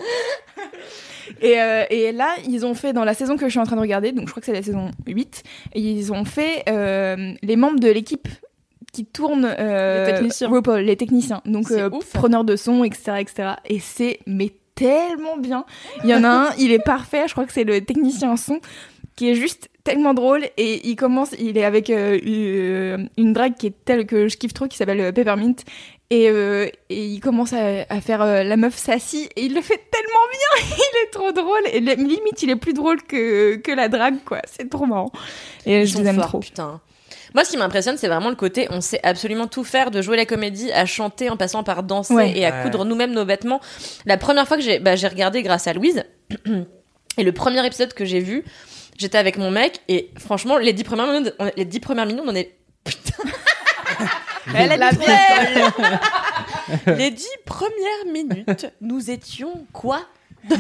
[1.40, 3.76] Et, euh, et là, ils ont fait, dans la saison que je suis en train
[3.76, 5.42] de regarder, donc je crois que c'est la saison 8,
[5.74, 8.28] ils ont fait euh, les membres de l'équipe
[8.92, 10.48] qui tournent euh, Les techniciens.
[10.48, 11.40] RuPaul, les techniciens.
[11.46, 13.48] Donc euh, preneurs de son, etc., etc.
[13.66, 15.64] Et c'est mais tellement bien.
[16.04, 17.24] Il y en a un, il est parfait.
[17.26, 18.60] Je crois que c'est le technicien son
[19.16, 23.54] qui est juste tellement drôle et il commence, il est avec euh, une, une drague
[23.56, 25.54] qui est telle que je kiffe trop, qui s'appelle euh, Peppermint.
[26.10, 29.62] Et, euh, et il commence à, à faire euh, la meuf sassy et il le
[29.62, 33.56] fait tellement bien, il est trop drôle et li- limite il est plus drôle que,
[33.56, 35.10] que la drague quoi, c'est trop marrant.
[35.64, 36.40] Et Ils je les aime forts, trop.
[36.40, 36.80] Putain.
[37.34, 40.18] Moi, ce qui m'impressionne, c'est vraiment le côté, on sait absolument tout faire, de jouer
[40.18, 42.36] la comédie, à chanter, en passant par danser Ouais.
[42.36, 42.62] et à Ouais.
[42.64, 43.62] coudre nous-mêmes nos vêtements.
[44.04, 46.04] La première fois que j'ai, bah, j'ai regardé grâce à Louise,
[47.16, 48.44] et le premier épisode que j'ai vu,
[49.02, 52.24] j'étais avec mon mec, et franchement, les dix premières minutes, on- les dix premières minutes,
[52.26, 53.22] on est, putain.
[54.56, 54.90] Elle a la
[56.96, 60.00] Les dix premières minutes, nous étions quoi?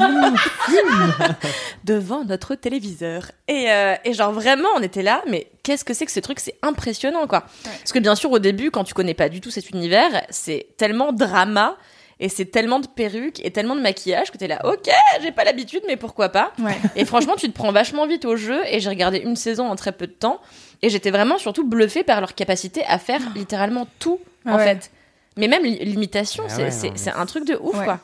[1.84, 3.30] Devant notre téléviseur.
[3.48, 6.40] Et, euh, et genre vraiment, on était là, mais qu'est-ce que c'est que ce truc?
[6.40, 7.44] C'est impressionnant, quoi.
[7.64, 10.68] Parce que bien sûr, au début, quand tu connais pas du tout cet univers, c'est
[10.76, 11.76] tellement drama.
[12.24, 14.88] Et c'est tellement de perruques et tellement de maquillage que t'es là, ok,
[15.22, 16.76] j'ai pas l'habitude, mais pourquoi pas Ouais.
[16.96, 18.60] Et franchement, tu te prends vachement vite au jeu.
[18.68, 20.40] Et j'ai regardé une saison en très peu de temps.
[20.82, 24.64] Et j'étais vraiment surtout bluffée par leur capacité à faire littéralement tout, en ouais.
[24.64, 24.92] fait.
[25.36, 27.84] Mais même li- l'imitation, Ah c'est ouais, un truc de ouf, Ouais.
[27.86, 27.98] quoi.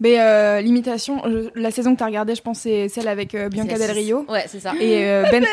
[0.00, 3.48] Mais euh, l'imitation, je- la saison que t'as regardée, je pense c'est celle avec euh,
[3.50, 4.72] Bianca C'est- Del Rio Ouais, c'est ça.
[4.80, 5.44] et euh, Ben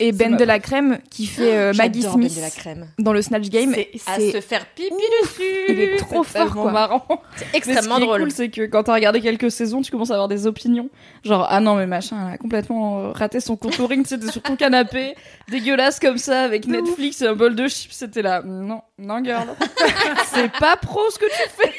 [0.00, 2.50] et Ben ma de la crème qui fait euh, Maggie J'adore Ben Smith de la
[2.50, 2.86] crème.
[2.98, 3.72] dans le Snatch Game.
[3.74, 4.90] C'est à C'est se faire pipi
[5.22, 5.42] dessus.
[5.68, 6.72] il est trop C'est fort tellement quoi.
[6.72, 7.06] marrant.
[7.36, 8.20] C'est Mais ce extrêmement qui est drôle.
[8.20, 10.88] cool, c'est que quand t'as regardé quelques saisons, tu commences à avoir des opinions.
[11.24, 14.30] Genre, ah non, mais machin, elle a complètement euh, raté son contouring, tu sais, t'es
[14.30, 15.14] sur ton canapé,
[15.50, 18.42] dégueulasse comme ça, avec Netflix et un bol de chips, c'était là.
[18.44, 19.48] Non, non, girl.
[20.32, 21.72] c'est pas pro ce que tu fais.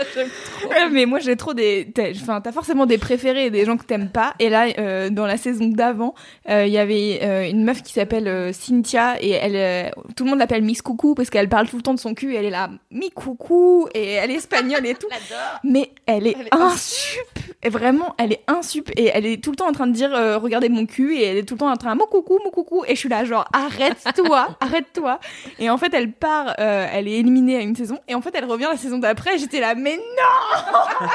[0.68, 3.84] Ouais, mais moi j'ai trop des enfin t'as forcément des préférés et des gens que
[3.84, 4.34] t'aimes pas.
[4.38, 6.14] Et là euh, dans la saison d'avant
[6.48, 10.38] euh, il y avait euh, une meuf qui s'appelle Cynthia et elle tout le monde
[10.38, 12.50] l'appelle Miss Coucou parce qu'elle parle tout le temps de son cul et elle est
[12.50, 15.08] là Mi Coucou et elle est espagnole et tout.
[15.64, 19.50] Mais elle est, Elle est insup et vraiment elle est insup et elle est tout
[19.50, 21.58] le temps en train de dire euh, regardez mon cul et elle est tout le
[21.60, 25.20] temps en train mon coucou mon coucou et je suis là genre arrête-toi arrête-toi
[25.58, 28.30] et en fait elle part euh, elle est éliminée à une saison et en fait
[28.34, 31.06] elle revient la saison d'après et j'étais là mais non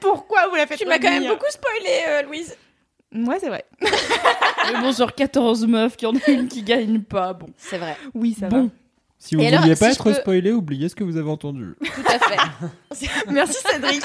[0.00, 2.56] pourquoi vous la faites Tu m'as quand même beaucoup spoilé, euh, Louise.
[3.12, 3.64] ouais c'est vrai
[4.72, 7.48] Mais bon, sur 14 meufs, qu'il y en a une qui gagne pas, bon.
[7.56, 8.70] C'est vrai, oui ça Bon.
[9.26, 11.74] Si vous alors, vouliez pas je être peux- spoilé, oubliez ce que vous avez entendu.
[11.82, 12.36] tout à fait.
[13.30, 14.02] merci Cédric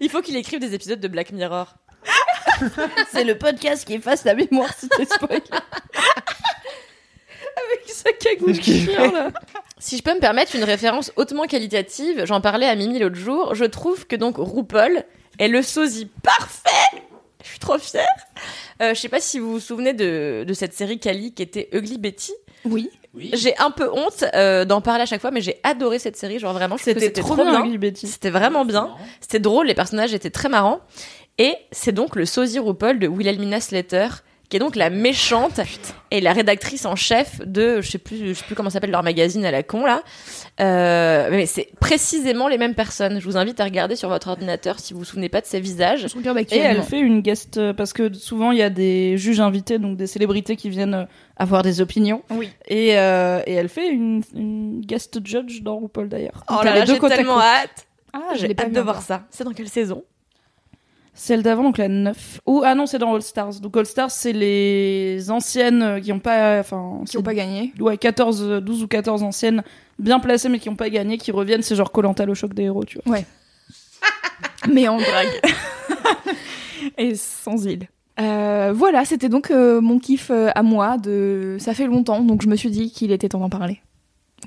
[0.00, 1.74] Il faut qu'il écrive des épisodes de Black Mirror.
[3.12, 5.42] C'est le podcast qui efface la mémoire si t'es spoilé.
[7.56, 9.30] Avec sa cagoule chien, là.
[9.78, 13.54] Si je peux me permettre une référence hautement qualitative, j'en parlais à Mimi l'autre jour,
[13.54, 15.04] je trouve que donc RuPaul
[15.38, 16.98] est le sosie parfait
[17.44, 18.06] Je suis trop fière
[18.82, 21.68] euh, Je sais pas si vous vous souvenez de, de cette série Cali qui était
[21.72, 22.32] Ugly Betty.
[22.64, 22.90] oui
[23.34, 26.38] J'ai un peu honte euh, d'en parler à chaque fois, mais j'ai adoré cette série.
[26.38, 27.62] Genre vraiment, C'était trop bien.
[28.08, 28.90] C'était vraiment bien.
[29.20, 30.80] C'était drôle, les personnages étaient très marrants.
[31.38, 34.08] Et c'est donc le sosie RuPaul de Wilhelmina Slater,
[34.54, 35.58] qui est donc la méchante
[36.12, 39.02] et la rédactrice en chef de, je sais plus, je sais plus comment s'appelle leur
[39.02, 40.04] magazine à la con là.
[40.60, 43.18] Euh, mais c'est précisément les mêmes personnes.
[43.18, 45.58] Je vous invite à regarder sur votre ordinateur si vous vous souvenez pas de ces
[45.58, 46.06] visages.
[46.06, 49.18] je regarde Et elle fait une guest euh, parce que souvent il y a des
[49.18, 51.04] juges invités, donc des célébrités qui viennent euh,
[51.36, 52.22] avoir des opinions.
[52.30, 52.48] Oui.
[52.68, 56.44] Et, euh, et elle fait une, une guest judge dans RuPaul d'ailleurs.
[56.48, 57.88] Oh là là, j'ai tellement hâte.
[58.12, 59.24] ah J'ai hâte de voir ça.
[59.30, 60.04] C'est dans quelle saison?
[61.14, 62.40] Celle d'avant, donc la 9.
[62.46, 63.60] Ou ah non, c'est dans All Stars.
[63.60, 67.72] Donc All Stars, c'est les anciennes euh, qui ont pas, enfin, qui ont pas gagné
[67.78, 69.62] ouais, 14, euh, 12 ou 14 anciennes
[69.98, 71.62] bien placées mais qui ont pas gagné, qui reviennent.
[71.62, 73.18] C'est genre Colanta le choc des héros, tu vois.
[74.68, 75.40] mais en drague.
[76.98, 77.88] et sans île.
[78.20, 80.98] Euh, voilà, c'était donc euh, mon kiff euh, à moi.
[80.98, 81.56] De...
[81.58, 83.80] Ça fait longtemps, donc je me suis dit qu'il était temps d'en parler.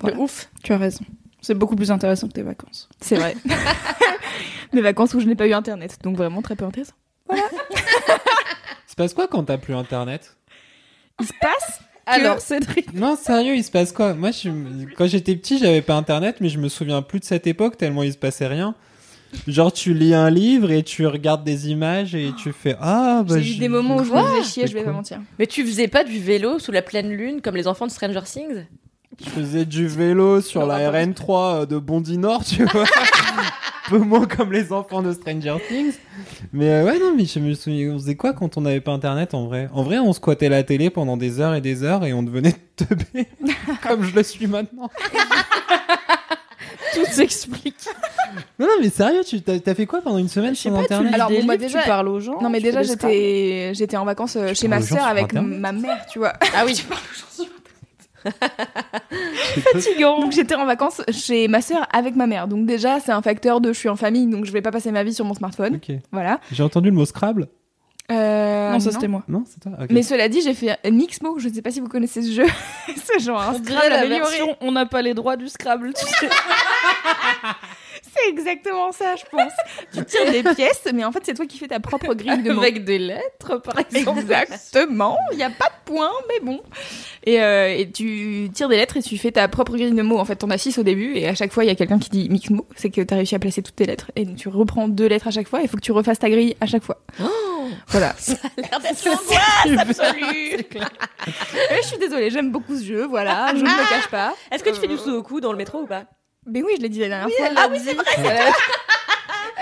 [0.01, 0.17] Voilà.
[0.19, 0.49] Ouf.
[0.63, 1.03] Tu as raison.
[1.41, 2.89] C'est beaucoup plus intéressant que tes vacances.
[3.01, 3.36] C'est vrai.
[4.73, 6.93] Mes vacances où je n'ai pas eu internet, donc vraiment très peu intéressant.
[7.34, 7.36] Il
[8.88, 10.36] se passe quoi quand t'as plus internet?
[11.19, 12.93] Il se passe Alors, Cédric.
[12.93, 14.13] Non, sérieux, il se passe quoi?
[14.13, 14.49] Moi, je,
[14.95, 18.03] quand j'étais petit, j'avais pas internet, mais je me souviens plus de cette époque tellement
[18.03, 18.75] il se passait rien.
[19.47, 23.39] Genre, tu lis un livre et tu regardes des images et tu fais Ah, bah.
[23.39, 25.19] J'ai eu des moments où je me faisais chier, je vais pas mentir.
[25.38, 28.21] Mais tu faisais pas du vélo sous la pleine lune comme les enfants de Stranger
[28.23, 28.65] Things?
[29.23, 32.84] Je faisais du vélo sur la RN3 de Bondy Nord, tu vois.
[33.88, 35.93] Un peu moins comme les enfants de Stranger Things.
[36.51, 38.91] Mais euh, ouais, non, mais je me souviens, on faisait quoi quand on n'avait pas
[38.91, 39.69] internet en vrai?
[39.73, 42.53] En vrai, on squattait la télé pendant des heures et des heures et on devenait
[42.75, 43.27] teubé
[43.88, 44.89] comme je le suis maintenant.
[46.93, 47.86] Tout s'explique.
[48.60, 51.10] Non, non, mais sérieux, tu t'as t'as fait quoi pendant une semaine pas, internet?
[51.10, 52.41] Tu Alors, bon, bah, déjà- tu parles aux gens.
[52.41, 55.03] Non, mais tu déjà, j'étais j'étais en vacances euh, chez ma parles aux gens sœur
[55.03, 56.34] sur avec ma mère, tu vois.
[56.56, 56.84] Ah oui.
[59.73, 60.19] Fatigant.
[60.19, 62.47] Donc j'étais en vacances chez ma sœur avec ma mère.
[62.47, 64.91] Donc déjà, c'est un facteur de je suis en famille, donc je vais pas passer
[64.91, 65.75] ma vie sur mon smartphone.
[65.75, 65.95] Ok.
[66.12, 66.39] Voilà.
[66.51, 67.47] J'ai entendu le mot Scrabble.
[68.10, 69.24] Euh, non, ça c'était moi.
[69.28, 69.74] Non, c'est toi.
[69.89, 71.39] Mais cela dit, j'ai fait Mixmo.
[71.39, 72.46] Je ne sais pas si vous connaissez ce jeu.
[72.96, 74.20] ce genre un Scrabble la amélioré.
[74.38, 75.93] version on n'a pas les droits du Scrabble.
[75.93, 76.30] tu sais.
[78.02, 79.52] C'est exactement ça, je pense.
[79.93, 82.52] tu tires des pièces, mais en fait, c'est toi qui fais ta propre grille de
[82.52, 82.62] mots.
[82.62, 84.20] Avec des lettres, par exemple.
[84.22, 85.17] Exactement.
[85.32, 86.62] Il n'y a pas de point, mais bon.
[87.26, 90.17] Et, euh, et tu tires des lettres et tu fais ta propre grille de mots.
[90.17, 92.00] En fait, t'en as six au début et à chaque fois, il y a quelqu'un
[92.00, 92.65] qui dit mix mots.
[92.76, 94.12] C'est que t'as réussi à placer toutes tes lettres.
[94.15, 95.62] Et donc, tu reprends deux lettres à chaque fois.
[95.62, 97.00] Il faut que tu refasses ta grille à chaque fois.
[97.88, 98.16] Voilà.
[98.58, 100.66] L'air d'être l'angoisse absolue.
[101.72, 103.06] Et je suis désolée, j'aime beaucoup ce jeu.
[103.06, 104.36] Voilà, je ne me cache pas.
[104.52, 106.06] Est-ce que tu fais du sudoku dans le métro ou pas?
[106.46, 107.48] Mais oui, je l'ai dit la dernière fois.
[107.56, 108.06] Ah oui, c'est vrai.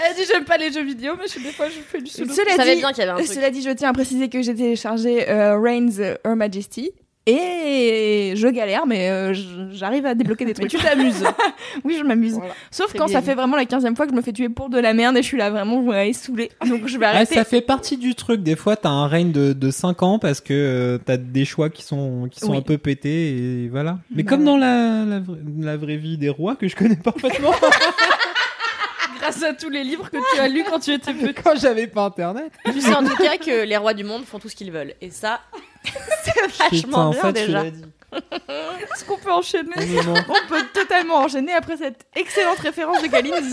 [0.08, 2.34] Elle dit j'aime pas les jeux vidéo, mais je, des fois je fais du sudoku.
[2.34, 3.28] Cela Je dit, bien qu'il y avait un truc.
[3.28, 6.92] Cela dit, je tiens à préciser que j'ai téléchargé euh, Reigns Her Majesty.
[7.28, 9.34] Et je galère, mais euh,
[9.72, 10.70] j'arrive à débloquer des Mais trucs.
[10.70, 11.24] tu t'amuses.
[11.84, 12.34] Oui, je m'amuse.
[12.34, 12.54] Voilà.
[12.72, 13.16] Sauf quand bien.
[13.16, 15.18] ça fait vraiment la 15 fois que je me fais tuer pour de la merde
[15.18, 16.52] et je suis là vraiment ouais, saoulée.
[16.68, 17.34] Donc je vais Ouais, arrêter.
[17.36, 18.44] ça fait partie du truc.
[18.44, 21.70] Des fois, t'as un règne de, de 5 ans parce que euh, t'as des choix
[21.72, 22.58] qui sont, qui sont Oui.
[22.58, 23.98] un peu pétés et voilà.
[24.16, 24.46] Mais Bah comme ouais.
[24.46, 27.52] dans la, la, vra- la vraie vie des rois que je connais parfaitement
[29.20, 31.34] Grâce à tous les livres que tu as lus quand tu étais petit.
[31.44, 32.52] quand j'avais pas internet.
[32.72, 34.94] Tu sais en tout cas que les rois du monde font tout ce qu'ils veulent.
[35.02, 35.40] Et ça,
[36.24, 36.32] c'est
[36.70, 37.66] Putain, vachement bien tu déjà.
[37.66, 40.00] Est-ce qu'on peut enchaîner.
[40.08, 43.52] On peut totalement enchaîner après cette excellente référence de Kalindi.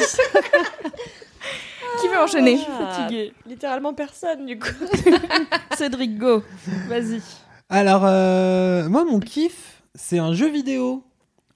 [2.00, 3.32] Qui veut enchaîner Ah, Fatigué.
[3.46, 4.68] Littéralement personne du coup.
[5.76, 6.42] Cédric, go.
[6.88, 7.20] Vas-y.
[7.68, 11.04] Alors, euh, moi, mon kiff, c'est un jeu vidéo.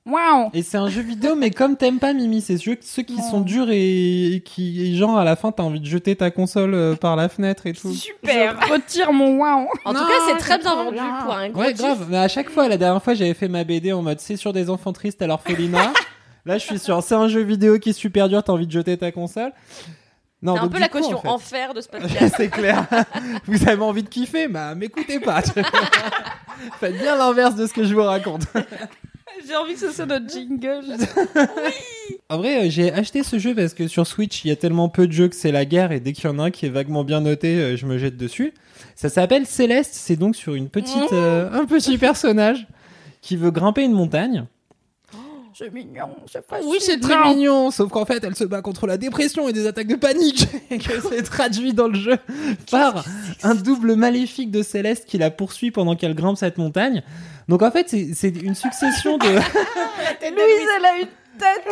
[0.07, 0.51] Waouh.
[0.55, 3.41] Et c'est un jeu vidéo, mais comme t'aimes pas Mimi, c'est ceux, ceux qui sont
[3.41, 6.75] durs et, et qui, et genre, à la fin, t'as envie de jeter ta console
[6.75, 7.93] euh, par la fenêtre et tout.
[7.93, 8.57] Super.
[8.69, 9.67] Je retire mon waouh.
[9.85, 11.19] En Non, tout cas, c'est très bien vendu bien.
[11.25, 12.07] pour un gros Ouais, grave.
[12.09, 14.53] Mais à chaque fois, la dernière fois, j'avais fait ma BD en mode c'est sur
[14.53, 15.93] des enfants tristes à l'orphelinat.
[16.47, 18.73] Là, je suis sur c'est un jeu vidéo qui est super dur, t'as envie de
[18.73, 19.51] jeter ta console.
[20.41, 22.35] Non, C'est un peu la coup, caution en fait- enfer de ce podcast.
[22.37, 22.87] c'est clair.
[23.47, 25.43] Vous avez envie de kiffer, bah m'écoutez pas.
[26.79, 28.43] Faites bien l'inverse de ce que je vous raconte.
[29.47, 30.85] J'ai envie que ce soit notre jingle.
[32.29, 34.89] En vrai, euh, j'ai acheté ce jeu parce que sur Switch, il y a tellement
[34.89, 36.67] peu de jeux que c'est la guerre et dès qu'il y en a un qui
[36.67, 38.53] est vaguement bien noté, euh, je me jette dessus.
[38.97, 42.67] Ça s'appelle Céleste, c'est donc sur une petite, euh, un petit personnage
[43.23, 44.47] qui veut grimper une montagne.
[45.59, 48.87] C'est mignon, c'est pas Oui, c'est très mignon, sauf qu'en fait, elle se bat contre
[48.87, 52.19] la dépression et des attaques de panique, et que c'est traduit dans le jeu
[52.71, 53.07] par
[53.43, 57.03] un double maléfique de Céleste qui la poursuit pendant qu'elle grimpe cette montagne.
[57.49, 59.29] Donc en fait, c'est une succession de...
[59.29, 61.67] Louise, elle a une tête.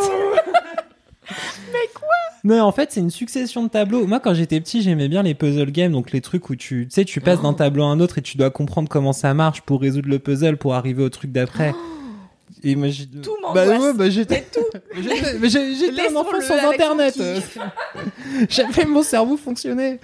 [2.43, 4.07] Non, en fait, c'est une succession de tableaux.
[4.07, 6.91] Moi, quand j'étais petit, j'aimais bien les puzzle games, donc les trucs où tu, tu
[6.91, 9.61] sais, tu passes d'un tableau à un autre et tu dois comprendre comment ça marche
[9.61, 11.75] pour résoudre le puzzle pour arriver au truc d'après.
[12.65, 13.07] Et moi, j'ai...
[13.07, 13.83] Tout Bah m'angoisse.
[13.83, 14.45] ouais, bah j'étais...
[14.97, 17.15] J'étais, mais j'ai- j'étais un enfant sans internet.
[18.49, 20.01] J'avais mon cerveau fonctionnait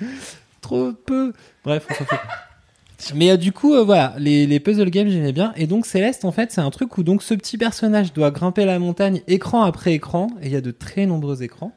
[0.61, 1.33] trop peu.
[1.65, 2.19] Bref, on s'en fout.
[3.15, 5.55] Mais euh, du coup, euh, voilà, les, les puzzle games, j'aimais bien.
[5.57, 8.67] Et donc, Céleste, en fait, c'est un truc où donc ce petit personnage doit grimper
[8.67, 10.27] la montagne écran après écran.
[10.43, 11.73] Et il y a de très nombreux écrans.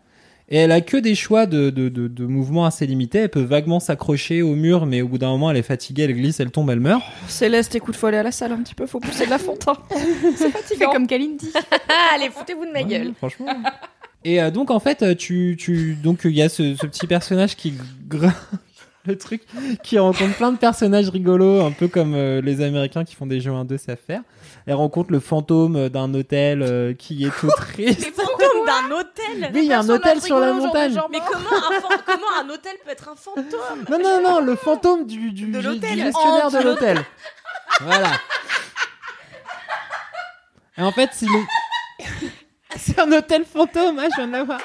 [0.53, 3.17] Et elle a que des choix de, de, de, de mouvements assez limités.
[3.17, 6.13] Elle peut vaguement s'accrocher au mur, mais au bout d'un moment, elle est fatiguée, elle
[6.13, 7.01] glisse, elle tombe, elle meurt.
[7.27, 9.67] Céleste, écoute, faut aller à la salle un petit peu, faut pousser de la fonte.
[9.67, 9.73] hein.
[10.35, 10.91] C'est Fais fatigant.
[10.91, 11.49] comme Kalindi.
[11.55, 13.13] Ah, allez, foutez-vous de ma Ouais, gueule.
[13.17, 13.47] franchement.
[14.23, 17.07] Et euh, donc en fait, euh, tu, tu donc il y a ce, ce petit
[17.07, 17.73] personnage qui
[18.07, 18.31] grimpe
[19.07, 19.41] le truc,
[19.83, 23.41] qui rencontre plein de personnages rigolos, un peu comme euh, les Américains qui font des
[23.41, 24.21] jeux 1-2 savent faire.
[24.65, 27.99] Elle rencontre le fantôme d'un hôtel euh, qui est tout triste.
[28.05, 29.51] Les fantômes d'un hôtel.
[29.53, 30.97] Oui, il y a un hôtel sur la montagne.
[31.11, 34.55] Mais comment un, fan- comment un hôtel peut être un fantôme Non, non, non, le
[34.55, 37.03] fantôme du, du, De du- gestionnaire de l'hôtel.
[37.81, 38.11] Voilà.
[40.77, 41.39] Et en fait, c'est le...
[42.75, 44.59] C'est un hôtel fantôme, ah, je viens de l'avoir.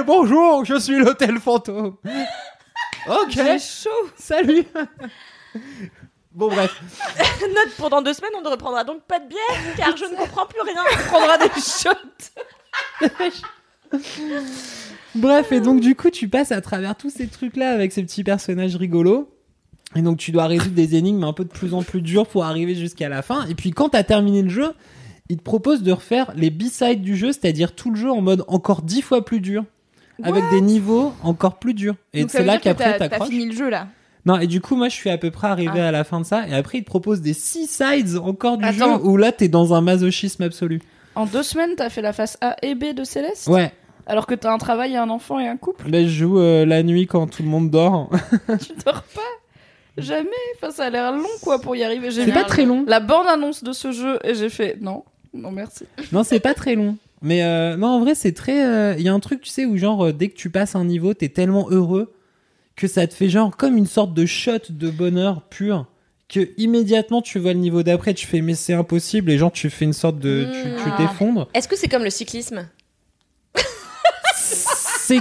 [0.06, 1.96] Bonjour, je suis l'hôtel fantôme.
[3.06, 3.90] Ok, J'ai chaud.
[4.16, 4.64] salut.
[6.36, 6.80] Bon, bref.
[7.40, 10.16] Note pour dans deux semaines, on ne reprendra donc pas de bière car je ne
[10.16, 10.82] comprends plus rien.
[10.92, 11.88] On prendra des shots.
[15.14, 18.22] Bref, et donc du coup, tu passes à travers tous ces trucs-là avec ces petits
[18.22, 19.32] personnages rigolos.
[19.94, 22.44] Et donc tu dois résoudre des énigmes un peu de plus en plus dures pour
[22.44, 23.46] arriver jusqu'à la fin.
[23.46, 24.72] Et puis quand t'as terminé le jeu,
[25.30, 28.44] il te propose de refaire les B-sides du jeu, c'est-à-dire tout le jeu en mode
[28.48, 29.64] encore dix fois plus dur.
[30.22, 31.94] Avec des niveaux encore plus durs.
[32.14, 33.88] Et c'est là qu'après t'as- fini le jeu là.
[34.26, 35.88] Non, et du coup, moi, je suis à peu près arrivé Ah.
[35.88, 36.46] à la fin de ça.
[36.48, 38.98] Et après, il te propose des six sides encore du Attends.
[38.98, 40.80] jeu où là, t'es dans un masochisme absolu.
[41.14, 43.72] En deux semaines, t'as fait la face A et B de Céleste Ouais.
[44.08, 46.66] Alors que t'as un travail et un enfant et un couple Là, je joue euh,
[46.66, 48.10] la nuit quand tout le monde dort.
[48.60, 49.20] Tu dors pas
[49.98, 50.28] Jamais.
[50.56, 52.10] Enfin, ça a l'air long, quoi, pour y arriver.
[52.10, 52.84] C'est pas très long.
[52.86, 55.84] la bande-annonce de ce jeu et j'ai fait non, non merci.
[56.12, 56.96] Non, c'est pas très long.
[57.22, 58.96] Mais euh, non, en vrai, c'est très.
[58.98, 60.84] Il y a un truc, tu sais, où genre, euh, dès que tu passes un
[60.84, 62.12] niveau, t'es tellement heureux
[62.76, 65.86] que ça te fait genre comme une sorte de shot de bonheur pur.
[66.28, 69.70] Que immédiatement tu vois le niveau d'après, tu fais mais c'est impossible et genre tu
[69.70, 70.48] fais une sorte de.
[70.52, 70.96] tu- Tu Ah.
[70.98, 71.48] t'effondres.
[71.54, 72.68] Est-ce que c'est comme le cyclisme?
[74.34, 75.20] C'est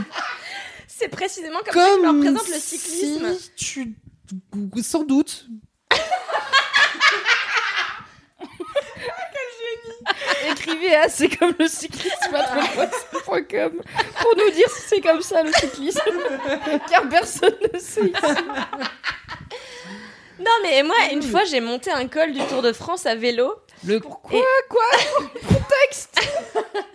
[0.87, 3.35] C'est précisément comme, ça que je représente le cyclisme.
[3.37, 3.95] si tu.
[4.81, 5.47] Sans doute.
[10.49, 13.81] Écrivez à c'est comme le cyclisme patronpoisson.com
[14.21, 15.99] pour nous dire si c'est comme ça le cyclisme.
[16.89, 18.11] Car personne ne sait.
[20.39, 23.55] Non, mais moi, une fois, j'ai monté un col du Tour de France à vélo.
[23.85, 23.99] Le...
[23.99, 24.83] Pourquoi quoi?
[25.47, 26.19] Contexte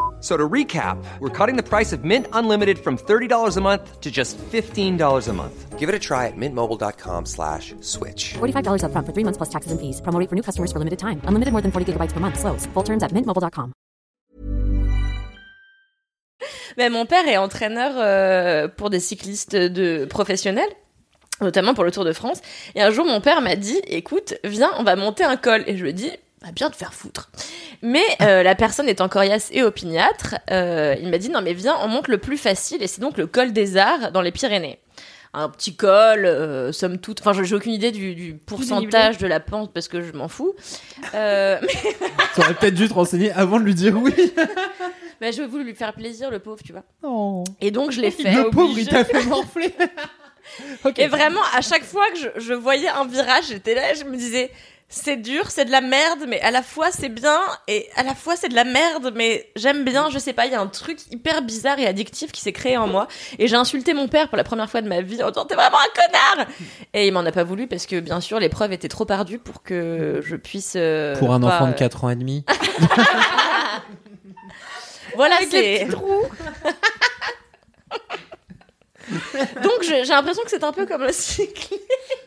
[0.21, 4.11] So to recap, we're cutting the price of Mint Unlimited from $30 a month to
[4.11, 5.79] just $15 a month.
[5.79, 8.35] Give it a try at mintmobile.com slash switch.
[8.37, 9.99] $45 upfront for three months plus taxes and fees.
[10.01, 11.19] Promo for new customers for limited time.
[11.25, 12.37] Unlimited more than 40 gigabytes per month.
[12.37, 12.67] Slows.
[12.75, 13.73] Full terms at mintmobile.com.
[16.77, 20.69] Mais mon père est entraîneur euh, pour des cyclistes de professionnels
[21.41, 22.39] notamment pour le Tour de France.
[22.75, 25.63] Et un jour, mon père m'a dit, écoute, viens, on va monter un col.
[25.67, 27.29] Et je lui ai dit, va bien te faire foutre.
[27.81, 31.75] Mais euh, la personne étant coriace et opiniâtre, euh, il m'a dit, non mais viens,
[31.83, 32.81] on monte le plus facile.
[32.81, 34.79] Et c'est donc le col des Arts dans les Pyrénées.
[35.33, 37.21] Un petit col, euh, somme toute.
[37.21, 40.53] Enfin, j'ai aucune idée du, du pourcentage de la pente parce que je m'en fous.
[41.13, 41.95] Euh, mais
[42.35, 44.13] T'aurais peut-être dû te renseigner avant de lui dire oui.
[45.21, 46.83] mais je voulu lui faire plaisir, le pauvre, tu vois.
[47.03, 47.45] Oh.
[47.61, 48.33] Et donc, je l'ai fait.
[48.33, 49.73] Le pauvre, il t'a fait morfler.
[50.83, 50.99] Ok.
[50.99, 54.03] Et vraiment, à chaque fois que je, je voyais un virage, j'étais là et je
[54.03, 54.51] me disais,
[54.93, 58.13] c'est dur, c'est de la merde, mais à la fois c'est bien, et à la
[58.13, 60.67] fois c'est de la merde, mais j'aime bien, je sais pas, il y a un
[60.67, 63.07] truc hyper bizarre et addictif qui s'est créé en moi.
[63.39, 65.55] Et j'ai insulté mon père pour la première fois de ma vie en disant, t'es
[65.55, 65.89] vraiment un
[66.35, 66.47] connard
[66.93, 69.63] Et il m'en a pas voulu parce que, bien sûr, l'épreuve était trop ardue pour
[69.63, 70.73] que je puisse...
[70.75, 72.43] euh, Pour un pas, enfant de euh, 4 ans et demi.
[75.15, 75.87] Voilà, c'est...
[79.63, 81.75] Donc j'ai l'impression que c'est un peu comme le cycle.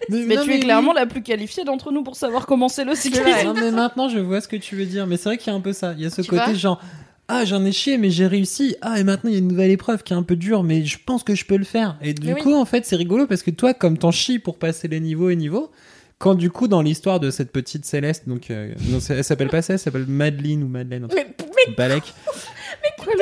[0.08, 3.24] Mais tu es clairement la plus qualifiée d'entre nous pour savoir comment c'est le cyclisme.
[3.46, 5.06] Non mais maintenant je vois ce que tu veux dire.
[5.06, 5.94] Mais c'est vrai qu'il y a un peu ça.
[5.96, 6.80] Il y a ce Tu côté genre
[7.28, 8.76] ah j'en ai chié mais j'ai réussi.
[8.82, 10.84] Ah et maintenant il y a une nouvelle épreuve qui est un peu dure mais
[10.84, 11.96] je pense que je peux le faire.
[12.02, 12.40] Et du Mais oui.
[12.42, 15.30] coup en fait c'est rigolo parce que toi comme t'en chies pour passer les niveaux
[15.30, 15.70] et niveaux.
[16.18, 19.48] Quand du coup dans l'histoire de cette petite Céleste donc euh, non, c'est- elle s'appelle
[19.48, 21.08] pas ça, elle s'appelle Madeleine ou Madeleine.
[21.14, 21.26] Mais,
[21.68, 22.04] mais Balek.
[22.98, 23.12] Quoi,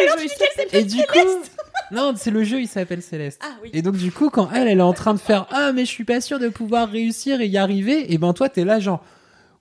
[0.73, 1.19] Et du coup
[1.93, 3.41] non c'est le jeu il s'appelle Céleste.
[3.45, 3.71] Ah oui.
[3.73, 5.91] Et donc du coup, quand elle, elle est en train de faire ah mais je
[5.91, 9.05] suis pas sûre de pouvoir réussir et y arriver, et ben toi t'es là genre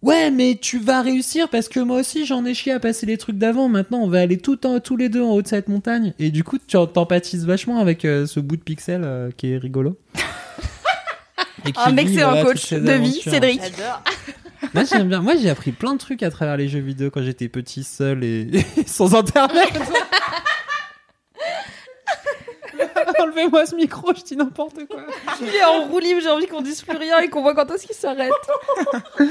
[0.01, 3.17] ouais mais tu vas réussir parce que moi aussi j'en ai chié à passer les
[3.17, 3.69] trucs d'avant.
[3.69, 6.13] Maintenant on va aller tout en, tous les deux en haut de cette montagne.
[6.19, 9.57] Et du coup tu t'empathises vachement avec euh, ce bout de pixel euh, qui est
[9.57, 9.97] rigolo.
[11.65, 13.21] Et qui Un vit, excellent voilà, coach de vie.
[13.21, 13.61] Cédric.
[13.61, 14.03] J'adore.
[14.73, 15.21] Moi j'aime bien.
[15.21, 18.23] Moi j'ai appris plein de trucs à travers les jeux vidéo quand j'étais petit seul
[18.23, 19.69] et, et sans internet.
[23.21, 25.01] Enlevez-moi ce micro, je dis n'importe quoi.
[25.41, 27.69] Il est en roue libre, j'ai envie qu'on dise plus rien et qu'on voit quand
[27.71, 28.31] est-ce qu'il s'arrête.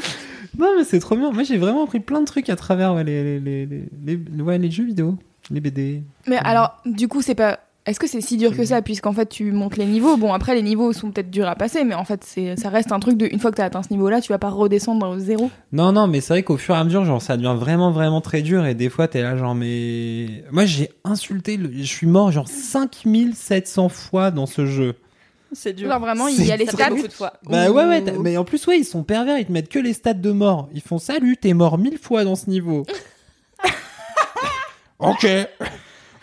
[0.59, 1.31] Non, mais c'est trop bien.
[1.31, 3.67] Moi, j'ai vraiment appris plein de trucs à travers ouais, les, les, les,
[4.05, 5.15] les, les- ouais, les jeux vidéo,
[5.51, 6.03] les BD.
[6.27, 7.61] Mais alors, du coup, c'est pas.
[7.87, 10.17] Est-ce que c'est si dur que ça, puisqu'en fait tu montes les niveaux?
[10.19, 12.93] Bon, après les niveaux sont peut-être durs à passer, mais en fait c'est, ça reste
[12.93, 13.27] un truc de.
[13.33, 15.51] Une fois que t'as atteint ce niveau-là, tu vas pas redescendre au zéro.
[15.73, 18.21] Non, non, mais c'est vrai qu'au fur et à mesure, genre, ça devient vraiment, vraiment
[18.21, 18.67] très dur.
[18.67, 20.45] Et des fois, t'es là, genre, mais.
[20.53, 21.57] Moi, j'ai insulté.
[21.57, 24.95] le- Je suis mort, genre, 5700 fois dans ce jeu.
[25.53, 25.89] C'est dur.
[25.91, 26.91] Genre vraiment, il y a les stats?
[26.91, 27.33] beaucoup de fois.
[27.49, 28.05] Bah ouais, ouais.
[28.23, 29.39] Mais en plus, ouais, ils sont pervers.
[29.39, 30.69] Ils te mettent que les stats de mort.
[30.75, 32.85] Ils font salut, t'es mort mille fois dans ce niveau.
[34.99, 35.27] ok.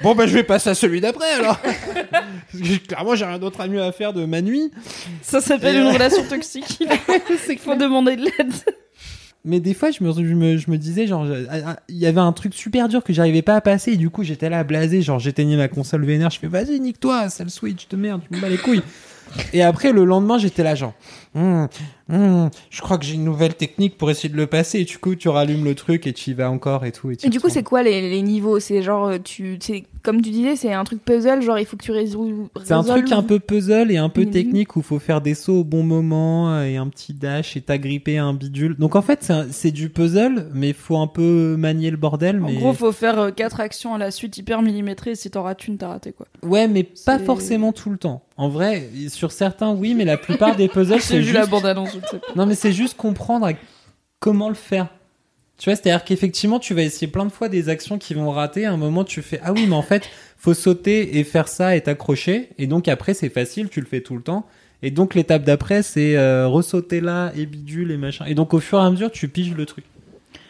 [0.03, 1.59] Bon, bah, je vais passer à celui d'après alors.
[2.11, 4.71] Parce que clairement, j'ai rien d'autre à mieux à faire de ma nuit.
[5.21, 5.93] Ça s'appelle Et une ouais.
[5.93, 6.79] relation toxique.
[7.45, 8.53] C'est qu'il faut demander de l'aide.
[9.45, 11.97] Mais des fois, je me, je me, je me disais, genre, je- ah, ah, il
[11.97, 14.49] y avait un truc super dur que j'arrivais pas à passer, et du coup, j'étais
[14.49, 17.95] là à blaser, genre, j'éteignais ma console vénère, je fais, vas-y, nique-toi, sale Switch de
[17.95, 18.81] merde, tu me bats les couilles.
[19.53, 20.93] et après, le lendemain, j'étais là, genre,
[21.37, 21.67] Hum,
[22.09, 24.97] hum, je crois que j'ai une nouvelle technique pour essayer de le passer, et du
[24.97, 27.11] coup, tu rallumes le truc, et tu y vas encore, et tout.
[27.11, 28.59] Et, du coup, c'est quoi les, les niveaux?
[28.59, 29.59] C'est genre, euh, tu,
[30.01, 32.49] comme tu disais, c'est un truc puzzle, genre il faut que tu résous.
[32.63, 35.59] C'est un truc un peu puzzle et un peu technique où faut faire des sauts
[35.59, 38.75] au bon moment euh, et un petit dash et t'agripper à un bidule.
[38.77, 42.41] Donc en fait, c'est du puzzle, mais faut un peu manier le bordel.
[42.41, 42.55] En Mais...
[42.55, 45.89] gros, faut faire 4 actions à la suite hyper millimétrées si t'en rates une, t'as
[45.89, 46.25] raté quoi.
[46.41, 48.23] Ouais, mais pas forcément tout le temps.
[48.37, 51.39] En vrai, sur certains, oui, mais la plupart des puzzles, c'est juste...
[51.39, 52.27] la bande-annonce, je ne sais pas.
[52.35, 53.49] Non, mais c'est juste comprendre
[54.19, 54.87] comment le faire.
[55.57, 58.65] Tu vois, c'est-à-dire qu'effectivement, tu vas essayer plein de fois des actions qui vont rater.
[58.65, 60.07] À un moment, tu fais Ah oui, mais en fait,
[60.37, 62.49] faut sauter et faire ça et t'accrocher.
[62.59, 64.45] Et donc, après, c'est facile, tu le fais tout le temps.
[64.83, 68.25] Et donc, l'étape d'après, c'est euh, ressauter là et bidule et machin.
[68.27, 69.83] Et donc, au fur et à mesure, tu piges le truc.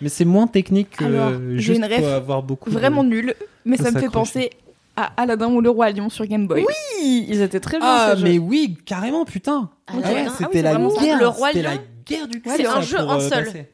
[0.01, 2.69] Mais c'est moins technique que Alors, juste une ref avoir beaucoup.
[2.69, 4.49] de- Vraiment nul, mais Ça ça me fait penser
[4.97, 6.65] à Aladdin ou le Roi Lion sur Game Boy.
[6.67, 7.87] Oui, ils étaient très bien.
[7.87, 9.69] Ah, mais oui, carrément, putain.
[9.87, 10.17] Ah, ouais, d'accord.
[10.17, 11.19] Ah oui, c'était c'est la guerre.
[11.19, 11.71] Le Roi C'était Lion.
[11.71, 12.41] la guerre du.
[12.45, 13.65] C'est un jeu, un euh, seul.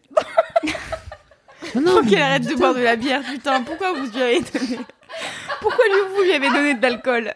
[1.82, 3.62] non, Faut qu'elle arrête de boire de la bière, putain.
[3.62, 4.80] Pourquoi vous lui avez donné
[5.62, 7.34] Pourquoi lui, vous lui avez donné de l'alcool.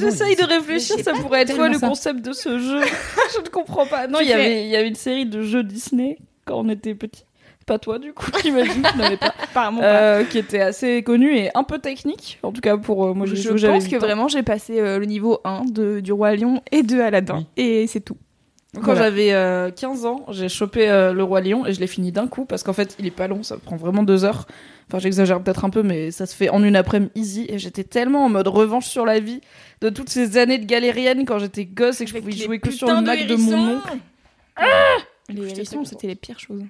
[0.00, 1.88] J'essaye de réfléchir, ça pourrait être quoi le ça.
[1.88, 2.80] concept de ce jeu
[3.34, 4.06] Je ne comprends pas.
[4.06, 6.94] Non, il y avait, il y avait une série de jeux Disney quand on était
[6.94, 7.24] petit.
[7.68, 9.34] Pas toi, du coup, j'imagine que tu n'avais pas.
[9.42, 9.86] Apparemment pas.
[10.00, 12.38] Euh, qui était assez connu et un peu technique.
[12.42, 14.00] En tout cas, pour euh, moi, j'ai je j'avais pense que 8 ans.
[14.00, 17.36] vraiment j'ai passé euh, le niveau 1 de, du Roi Lion et de Aladdin.
[17.38, 17.46] Oui.
[17.58, 18.16] Et c'est tout.
[18.74, 19.02] Quand Voilà.
[19.04, 22.26] j'avais euh, 15 ans, j'ai chopé euh, le Roi Lion et je l'ai fini d'un
[22.26, 24.46] coup parce qu'en fait, il est pas long, ça prend vraiment deux heures.
[24.88, 27.46] Enfin, j'exagère peut-être un peu, mais ça se fait en une après-midi easy.
[27.48, 29.40] Et j'étais tellement en mode revanche sur la vie
[29.80, 32.60] de toutes ces années de galérienne quand j'étais gosse et que je pouvais y jouer
[32.60, 33.96] que sur le Mac de mon oncle.
[35.28, 36.62] Les J'étais hérissons, c'était les pires choses.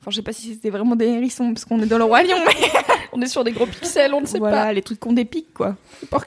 [0.00, 2.22] Enfin, je sais pas si c'était vraiment des hérissons parce qu'on est dans le Roi
[2.22, 2.54] Lion, mais
[3.12, 5.76] On est sur des gros pixels, on ne sait voilà, les trucs qu'on dépique quoi.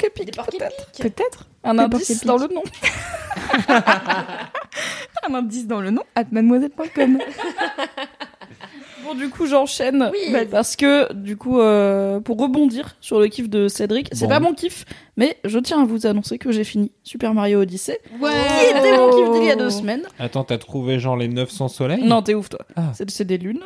[0.10, 0.24] pas.
[0.24, 0.92] Des porcs peut-être.
[1.00, 1.48] Peut-être.
[1.64, 2.64] Un indice dans le nom.
[5.28, 7.20] Un indice dans le nom, at mademoiselle.com.
[9.06, 10.10] Bon, du coup, j'enchaîne.
[10.12, 10.32] Oui.
[10.32, 14.30] Bah, parce que, du coup, euh, pour rebondir sur le kiff de Cédric, c'est Bon.
[14.30, 14.86] pas mon kiff,
[15.18, 18.00] mais je tiens à vous annoncer que j'ai fini Super Mario Odyssey.
[18.22, 18.32] Ouais.
[18.32, 20.04] Qui était mon kiff d'il y a deux semaines.
[20.20, 22.04] Attends, t'as trouvé genre les 900 soleils?
[22.04, 22.60] Non, t'es ouf, toi.
[22.76, 22.92] Ah.
[23.08, 23.62] C'est des lunes.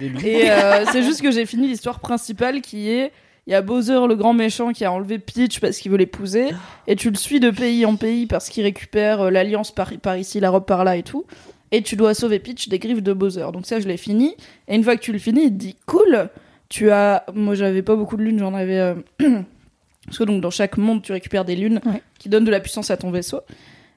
[0.00, 0.20] Des lunes.
[0.24, 3.12] Et euh, c'est juste que j'ai fini l'histoire principale qui est.
[3.48, 6.50] Il y a Bowser, le grand méchant, qui a enlevé Peach parce qu'il veut l'épouser.
[6.86, 10.16] Et tu le suis de pays en pays parce qu'il récupère euh, l'alliance par, par
[10.16, 11.24] ici, la robe par là et tout.
[11.72, 13.46] Et tu dois sauver Peach des griffes de Bowser.
[13.52, 14.36] Donc ça, je l'ai fini.
[14.68, 16.28] Et une fois que tu le finis, il te dit cool.
[16.68, 17.24] Tu as.
[17.34, 18.78] Moi, j'avais pas beaucoup de lunes, j'en avais.
[18.78, 18.94] euh,
[20.06, 22.02] Parce que donc dans chaque monde, tu récupères des lunes Ouais.
[22.18, 23.40] qui donnent de la puissance à ton vaisseau.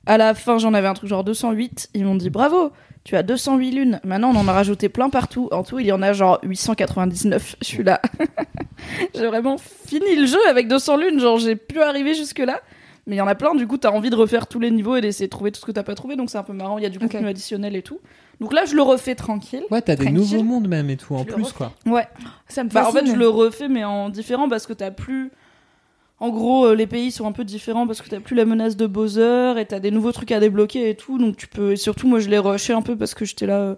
[0.05, 1.89] À la fin, j'en avais un truc genre 208.
[1.95, 2.71] Ils m'ont dit bravo,
[3.03, 3.99] tu as 208 lunes.
[4.03, 5.49] Maintenant, on en a rajouté plein partout.
[5.51, 7.55] En tout, il y en a genre 899.
[7.59, 8.01] Je suis là.
[9.15, 11.19] j'ai vraiment fini le jeu avec 200 lunes.
[11.19, 12.61] Genre, j'ai pu arriver jusque-là.
[13.07, 14.95] Mais il y en a plein, du coup, t'as envie de refaire tous les niveaux
[14.95, 16.15] et d'essayer de trouver tout ce que t'as pas trouvé.
[16.15, 16.77] Donc, c'est un peu marrant.
[16.79, 17.99] Il y a du contenu additionnel et tout.
[18.41, 19.61] Donc là, je le refais tranquille.
[19.69, 21.53] Ouais, t'as des nouveaux mondes même et tout en plus refais.
[21.55, 21.73] quoi.
[21.85, 22.07] Ouais.
[22.47, 25.31] Ça me Bah, en fait, je le refais, mais en différent parce que t'as plus.
[26.19, 28.77] En gros, euh, les pays sont un peu différents parce que t'as plus la menace
[28.77, 31.17] de Bowser et t'as des nouveaux trucs à débloquer et tout.
[31.17, 31.73] Donc tu peux.
[31.73, 33.59] Et surtout, moi, je l'ai rushé un peu parce que j'étais là.
[33.59, 33.75] euh,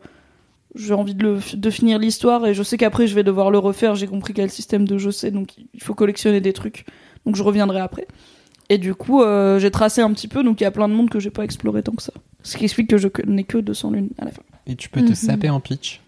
[0.75, 1.39] J'ai envie de, le...
[1.55, 3.95] de finir l'histoire et je sais qu'après je vais devoir le refaire.
[3.95, 6.85] J'ai compris quel système de jeu c'est, donc il faut collectionner des trucs.
[7.25, 8.07] Donc je reviendrai après.
[8.69, 10.93] Et du coup, euh, j'ai tracé un petit peu, donc il y a plein de
[10.93, 12.11] monde que j'ai pas exploré tant que ça.
[12.43, 14.41] Ce qui explique que je n'ai que 200 lunes à la fin.
[14.65, 15.15] Et tu peux te Mhm.
[15.15, 16.01] saper en Peach.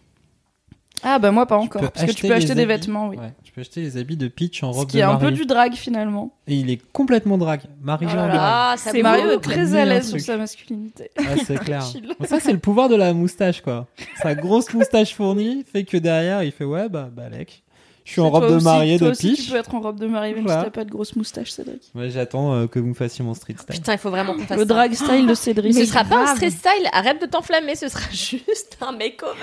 [1.02, 1.82] Ah bah moi pas encore.
[1.94, 3.16] parce que tu peux acheter des habits- vêtements, oui.
[3.16, 5.16] Ouais, tu peux acheter les habits de Peach en Ce robe qui de est un
[5.16, 6.34] peu du drag finalement.
[6.46, 7.62] Et il est complètement drague.
[7.82, 11.10] Marie Oh ça C'est Mario est très à l'aise sur sa masculinité.
[11.18, 11.86] Ah, c'est clair.
[12.20, 13.88] Bon, ça, c'est le pouvoir de la moustache, quoi.
[14.22, 17.64] Sa grosse moustache fournie fait que derrière, il fait ouais, bah, balèque.
[18.10, 19.46] Je suis en robe de aussi- mariée toi de aussi, Peach.
[19.46, 20.62] Tu peux être en robe de mariée même Voilà.
[20.62, 21.84] si t'as pas de grosse moustache, Cédric.
[21.94, 23.76] Ouais, j'attends euh, que vous me fassiez mon street style.
[23.76, 24.74] Putain, il faut vraiment qu'on fasse Le ça.
[24.74, 25.74] drag style de Cédric.
[25.76, 29.36] Ce Mais sera pas un stress style, arrête de t'enflammer, ce sera juste un makeover.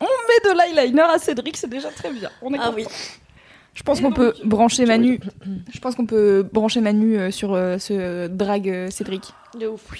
[0.00, 0.06] met
[0.50, 2.28] de l'eyeliner à Cédric, c'est déjà très bien.
[2.42, 2.76] On est Ah content.
[2.76, 2.84] oui.
[3.74, 5.18] Je pense qu'on peut brancher Manu.
[5.72, 9.32] Je pense qu'on peut brancher Manu euh, sur euh, ce drag euh, Cédric.
[9.58, 9.90] De ouf.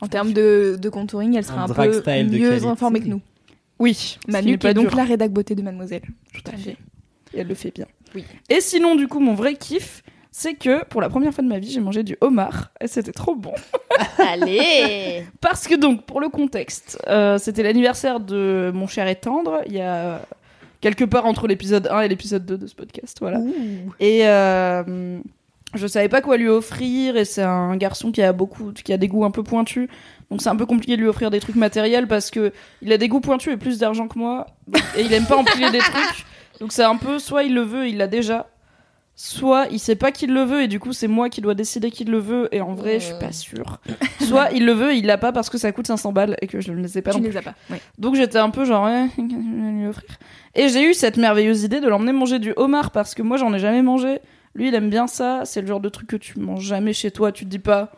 [0.00, 3.20] En termes de, de contouring, elle sera Un un, drag peu mieux informée que nous.
[3.78, 4.96] Oui, ce Manu qui est pas donc dur.
[4.96, 6.02] la rédac beauté de Mademoiselle.
[6.32, 6.76] Tout à fait.
[7.34, 7.86] Et elle le fait bien.
[8.14, 8.24] Oui.
[8.48, 11.58] Et sinon, du coup, mon vrai kiff, c'est que pour la première fois de ma
[11.58, 13.54] vie, j'ai mangé du homard et c'était trop bon.
[14.18, 19.60] Allez Parce que donc, pour le contexte, euh, c'était l'anniversaire de mon cher et tendre,
[19.66, 20.20] il y a
[20.80, 23.38] quelque part entre l'épisode 1 et l'épisode 2 de ce podcast, voilà.
[24.00, 25.18] Et euh,
[25.74, 28.96] je savais pas quoi lui offrir, et c'est un garçon qui a beaucoup, qui a
[28.96, 29.88] des goûts un peu pointus,
[30.30, 32.98] donc c'est un peu compliqué de lui offrir des trucs matériels parce que il a
[32.98, 34.46] des goûts pointus et plus d'argent que moi,
[34.96, 36.26] et il aime pas empiler des trucs,
[36.60, 38.48] donc c'est un peu soit il le veut, il l'a déjà.
[39.16, 41.92] Soit il sait pas qu'il le veut et du coup c'est moi qui dois décider
[41.92, 43.78] qu'il le veut et en vrai je suis pas sûre.
[44.20, 46.60] Soit il le veut il l'a pas parce que ça coûte 500 balles et que
[46.60, 47.32] je ne les ai pas Tu non ne plus.
[47.34, 47.54] les as pas.
[47.70, 47.76] Oui.
[47.98, 50.18] Donc j'étais un peu genre, ouais, je vais lui offrir?
[50.56, 53.54] Et j'ai eu cette merveilleuse idée de l'emmener manger du homard parce que moi j'en
[53.54, 54.18] ai jamais mangé.
[54.56, 55.42] Lui il aime bien ça.
[55.44, 57.30] C'est le genre de truc que tu manges jamais chez toi.
[57.30, 57.92] Tu te dis pas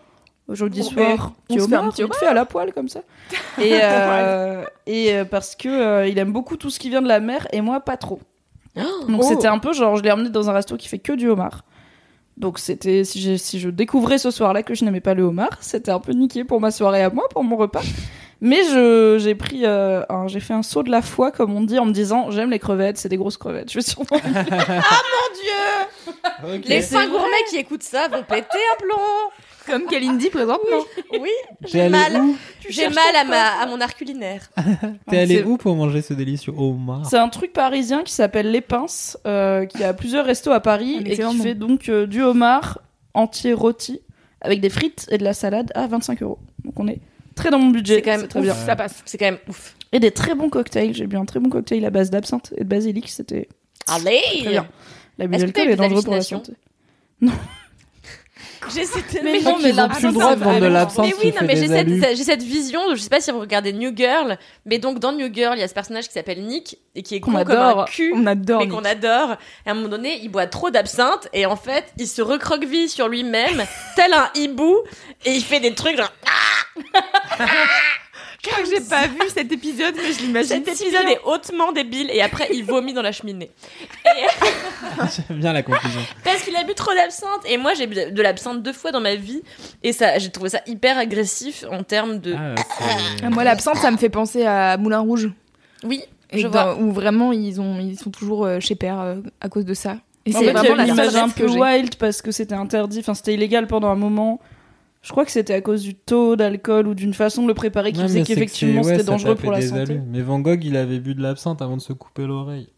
[0.49, 2.89] aujourd'hui On soir, tu se fait un homard, petit vite fait à la poêle comme
[2.89, 3.01] ça.
[3.59, 7.09] Et, euh, et euh, parce que euh, il aime beaucoup tout ce qui vient de
[7.09, 8.21] la mer et moi pas trop.
[9.09, 9.27] Donc Oh.
[9.29, 11.65] c'était un peu genre, je l'ai emmené dans un resto qui fait que du homard.
[12.37, 16.01] Donc c'était si, je découvrais ce soir-là que je n'aimais pas le homard, c'était un
[16.01, 17.81] peu niqué pour ma soirée à moi, pour mon repas.
[18.43, 21.63] Mais je j'ai pris euh, un- j'ai fait un saut de la foi comme on
[21.63, 23.71] dit en me disant j'aime les crevettes, c'est des grosses crevettes.
[23.71, 24.19] Je vais sûrement Mon
[26.59, 27.09] Dieu Les vrai.
[27.09, 29.31] gourmets qui écoutent ça vont péter un plomb.
[29.67, 30.85] Comme Kalindi présentement.
[31.13, 31.31] Oui,
[31.63, 32.23] T'es j'ai mal.
[32.69, 34.49] J'ai mal à, ma, à mon arc culinaire.
[35.11, 37.07] T'es allé où pour manger ce délicieux homard?
[37.09, 40.99] C'est un truc parisien qui s'appelle Les Pinces, euh, qui a plusieurs restos à Paris
[41.01, 42.81] Un et qui fait donc euh, du homard
[43.15, 44.01] entier rôti
[44.41, 46.39] avec des frites et de la salade à 25 euros.
[46.65, 47.01] Donc on est
[47.35, 47.97] très dans mon budget.
[47.97, 48.45] C'est quand même très ouf.
[48.45, 48.55] bien.
[48.55, 49.03] Ça passe.
[49.05, 49.75] C'est quand même ouf.
[49.93, 50.95] Et des très bons cocktails.
[50.95, 53.09] J'ai bu un très bon cocktail à base d'absinthe et de basilic.
[53.09, 53.49] C'était
[53.87, 54.67] Allez très bien.
[55.19, 56.53] L'abus d'alcool est dangereux pour la santé.
[58.75, 61.03] J'ai cette Mais non, mais l'absinthe, plus le droit de vendre de.
[61.03, 62.03] Mais oui, non, mais j'ai cette, alus.
[62.17, 62.81] j'ai cette vision.
[62.91, 65.63] Je sais pas si vous regardez New Girl, mais donc dans New Girl, il y
[65.63, 68.13] a ce personnage qui s'appelle Nick et qui est con comme un cul.
[68.15, 68.61] On adore.
[68.61, 69.37] mais qu'on adore.
[69.65, 72.89] Et à un moment donné, il boit trop d'absinthe et en fait, il se recroqueville
[72.89, 74.77] sur lui-même, tel un hibou,
[75.25, 76.13] et il fait des trucs genre.
[78.43, 80.65] Je crois que j'ai pas vu cet épisode, mais je l'imagine.
[80.65, 83.51] Cet épisode est hautement débile et après, il vomit dans la cheminée.
[85.29, 86.01] J'aime bien la conclusion.
[86.25, 87.43] Parce qu'il a bu trop d'absinthe.
[87.49, 89.43] Et moi, j'ai bu de l'absinthe deux fois dans ma vie.
[89.83, 92.35] Et ça, j'ai trouvé ça hyper agressif en termes de.
[92.39, 92.55] Ah,
[93.23, 95.31] Ah, Moi, l'absinthe, ça me fait penser à Moulin Rouge.
[95.85, 96.77] Oui, Et je dans- vois.
[96.77, 99.97] où vraiment ils ont ils sont toujours euh, chez père euh, à cause de ça.
[100.25, 102.99] Et En c'est vraiment une la image seule un peu wild parce que c'était interdit,
[103.01, 104.41] enfin c'était illégal pendant un moment.
[105.07, 107.93] Je crois que c'était à cause du taux d'alcool ou d'une façon de le préparer
[107.93, 109.93] qui faisait qu'effectivement ouais, c'était dangereux pour la santé.
[109.93, 110.01] alus.
[110.09, 112.69] Mais Van Gogh, il avait bu de l'absinthe avant de se couper l'oreille.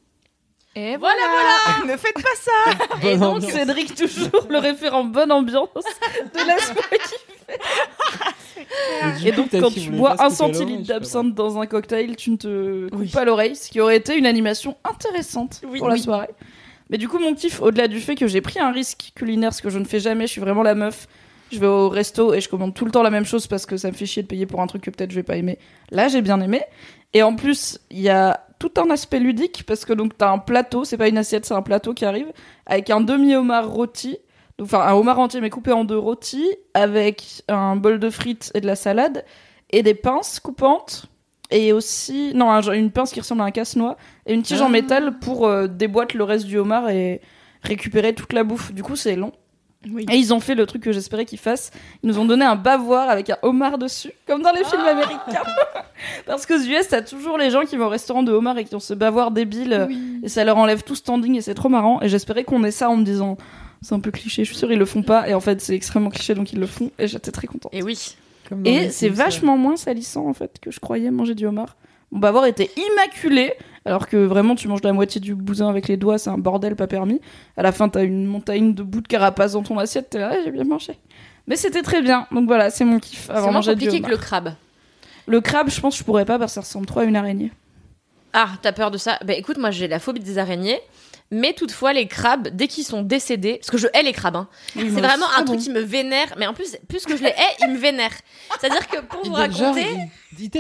[0.77, 1.87] Et voilà, voilà.
[1.93, 3.09] ne faites pas ça.
[3.09, 3.51] Et donc, ambiance.
[3.51, 6.85] Cédric, toujours le référent bonne ambiance de laisse-moi
[9.19, 12.37] du Et coup, donc, quand tu bois un centilitre d'absinthe dans un cocktail, tu ne
[12.37, 13.09] te coupes Oui.
[13.09, 16.29] pas l'oreille, ce qui aurait été une animation intéressante Oui, pour la soirée.
[16.91, 19.63] Mais du coup, mon kiff, au-delà du fait que j'ai pris un risque culinaire, ce
[19.63, 21.09] que je ne fais jamais, je suis vraiment la meuf.
[21.51, 23.77] Je vais au resto et je commande tout le temps la même chose parce que
[23.77, 25.59] ça me fait chier de payer pour un truc que peut-être je vais pas aimer.
[25.91, 26.63] Là, j'ai bien aimé.
[27.15, 30.39] Et en plus, il y a tout un aspect ludique parce que donc t'as un
[30.39, 32.27] plateau, c'est pas une assiette, c'est un plateau qui arrive
[32.67, 34.19] avec un demi-homard rôti,
[34.59, 38.51] donc, enfin un homard entier mais coupé en deux rôtis, avec un bol de frites
[38.55, 39.25] et de la salade
[39.71, 41.07] et des pinces coupantes
[41.51, 43.97] et aussi non un- une pince qui ressemble à un casse-noix
[44.27, 47.21] et une tige en métal pour euh, déboîter le reste du homard et
[47.63, 48.73] récupérer toute la bouffe.
[48.75, 49.33] Du coup, c'est long.
[49.91, 50.07] Oui.
[50.11, 51.71] Et ils ont fait le truc que j'espérais qu'ils fassent.
[52.03, 55.45] Ils nous ont donné un bavoir avec un homard dessus, comme dans les films américains.
[56.27, 58.75] Parce qu'aux US, t'as toujours les gens qui vont au restaurant de homard et qui
[58.75, 59.73] ont ce bavoir débile.
[59.73, 59.87] euh,
[60.25, 62.03] Et ça leur enlève tout standing et c'est trop marrant.
[62.03, 63.37] Et j'espérais qu'on ait ça en me disant,
[63.81, 65.29] c'est un peu cliché, je suis sûre ils le font pas.
[65.29, 66.91] Et en fait, c'est extrêmement cliché donc ils le font.
[66.99, 67.73] Et j'étais très contente.
[67.73, 68.17] Et oui.
[68.65, 71.77] Et c'est vachement moins salissant en fait que je croyais manger du homard.
[72.11, 73.53] Mon bavoir était immaculé,
[73.89, 76.77] alors que vraiment tu manges la moitié du bousin avec les doigts, c'est un bordel
[76.77, 77.21] pas permis.
[77.57, 80.31] À la fin, t'as une montagne de bouts de carapace dans ton assiette, t'es là,
[80.31, 80.99] Ouais, j'ai bien mangé.
[81.47, 84.53] Mais c'était très bien, donc voilà, c'est mon kiff C'est moins compliqué que le crabe.
[85.27, 87.17] Le crabe, je pense que je pourrais pas parce que ça ressemble trop à une
[87.17, 87.51] araignée.
[88.35, 89.19] Ah, t'as peur de ça?
[89.25, 90.79] Bah écoute, moi j'ai la phobie des araignées.
[91.31, 94.49] Mais toutefois, les crabes, dès qu'ils sont décédés, parce que je hais les crabes, hein,
[94.75, 96.33] c'est vraiment un truc qui me vénère.
[96.39, 98.17] Mais en plus, plus que je les hais, ils me vénèrent.
[98.59, 99.87] C'est-à-dire que pour vous raconter,
[100.39, 100.51] il- il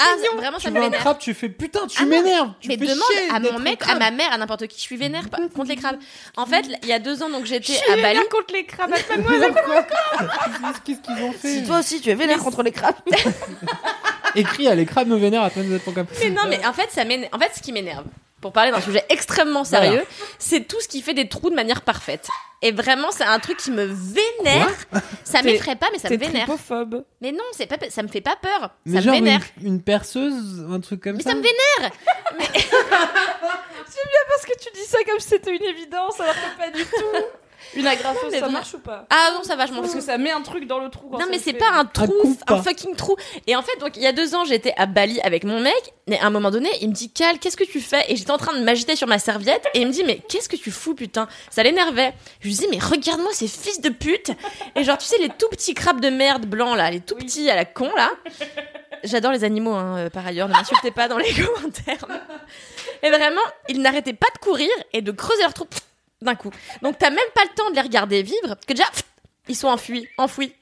[0.00, 2.52] ah, vraiment ça Tu me vois un crabe, tu fais putain, tu Ah m'énerves.
[2.60, 4.82] tu Mais fais demande chier à mon mec, à ma mère, à n'importe qui, je
[4.82, 5.98] suis vénère contre les crabes.
[6.36, 8.18] En fait, il y a deux ans, donc j'étais à Bali.
[8.30, 8.92] contre les crabes.
[10.84, 12.96] Qu'est-ce qu'ils ont fait Si toi aussi tu es vénère contre les crabes.
[14.34, 17.02] Écris à les crabes me vénèrent à Mais non, mais en fait, ça.
[17.32, 18.04] En fait, ce qui m'énerve,
[18.40, 20.24] pour parler d'un sujet extrêmement sérieux, Voilà.
[20.38, 22.26] c'est tout ce qui fait des trous de manière parfaite.
[22.62, 24.68] Et vraiment, c'est un truc qui me vénère.
[25.24, 26.46] ça m'effraie pas, mais ça me vénère.
[26.46, 27.04] tripophobe.
[27.22, 28.70] Mais non, c'est pas, ça me fait pas peur.
[28.84, 29.40] Mais ça genre me vénère.
[29.62, 31.30] Une, une perceuse, un truc comme Mais ça.
[31.30, 31.90] ça me vénère.
[34.28, 36.90] Parce que tu dis ça comme si c'était une évidence, alors que pas du tout.
[37.74, 39.06] Une agrafeuse, mais ça marche ou pas?
[39.10, 41.08] Ah non, ça va, je m'en Parce que ça met un truc dans le trou.
[41.08, 41.58] quand Non ça mais le c'est fait.
[41.58, 43.16] pas un trou, un fucking trou.
[43.46, 45.92] Et en fait, donc il y a deux ans, j'étais à Bali avec mon mec.
[46.08, 48.04] Et à un moment donné, il me dit Cal, qu'est-ce que tu fais?
[48.08, 49.64] Et j'étais en train de m'agiter sur ma serviette.
[49.74, 51.28] Et il me dit mais qu'est-ce que tu fous putain?
[51.50, 52.12] Ça l'énervait.
[52.40, 54.32] Je lui dis mais regarde-moi ces fils de pute.
[54.74, 57.48] Et genre tu sais les tout petits crabes de merde blancs là, les tout petits
[57.50, 58.10] à la con là.
[59.04, 60.48] J'adore les animaux hein, euh, par ailleurs.
[60.48, 62.04] Ne m'insultez pas dans les commentaires.
[63.02, 65.64] Et vraiment, ils n'arrêtaient pas de courir et de creuser leur trou
[66.22, 66.50] d'un coup.
[66.82, 69.02] Donc t'as même pas le temps de les regarder vivre parce que déjà pff,
[69.48, 70.52] ils sont enfuis, enfouis.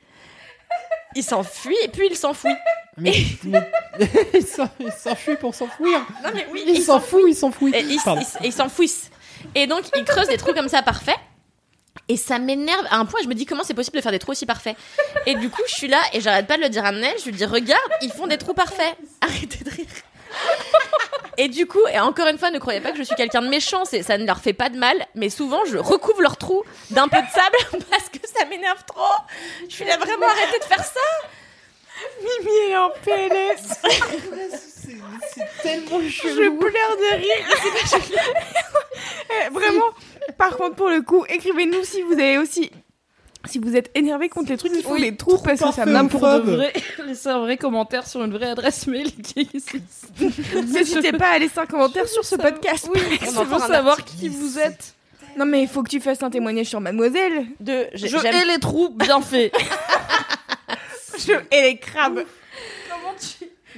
[1.16, 2.54] Ils s'enfuient et puis ils s'enfouissent.
[2.96, 3.12] Mais,
[3.44, 3.70] mais-
[4.34, 5.98] il s'en- il s'enfuit pour s'enfouir.
[6.22, 6.98] Non mais oui, Il ils s'en.
[7.74, 8.22] Et ils Pardon.
[8.40, 9.10] ils- ils s'enfouissent.
[9.54, 11.16] Et donc, ils creusent des trous comme ça parfaits.
[12.08, 14.18] Et ça m'énerve à un point, je me dis comment c'est possible de faire des
[14.18, 14.76] trous aussi parfaits?
[15.26, 17.14] Et du coup, je suis là et j'arrête pas de le dire à Nel.
[17.18, 18.96] Je lui dis, regarde, ils font des trous parfaits.
[19.20, 19.86] Arrêtez de rire.
[21.40, 23.48] Et du coup, et encore une fois, ne croyez pas que je suis quelqu'un de
[23.48, 26.64] méchant, c'est, ça ne leur fait pas de mal, mais souvent je recouvre leur trou
[26.90, 29.04] d'un peu de sable parce que ça m'énerve trop.
[29.68, 31.00] Je suis là vraiment arrêtez de faire ça.
[32.20, 33.80] Mimi est en PLS.
[36.24, 37.46] Je pleure de rire.
[39.30, 39.90] Eh, Vraiment.
[40.38, 42.72] Par contre, pour le coup, écrivez-nous si vous avez aussi.
[43.44, 46.42] Si vous êtes énervé contre les trucs font Oui, des trous parce que ça m'importe.
[46.42, 46.72] Pour de vrai,
[47.06, 50.10] laissez un vrai commentaire sur une vraie adresse mail qui existe.
[50.72, 52.88] N'hésitez pas à laisser un commentaire sur ce podcast.
[52.92, 54.94] Oui, On en veut savoir qui vous êtes.
[55.36, 57.46] Non, mais il faut que tu fasses un témoignage sur Mademoiselle.
[57.60, 59.52] De, Je hais les trous, bien fait.
[61.18, 61.32] Je...
[61.52, 62.24] Et les crabes.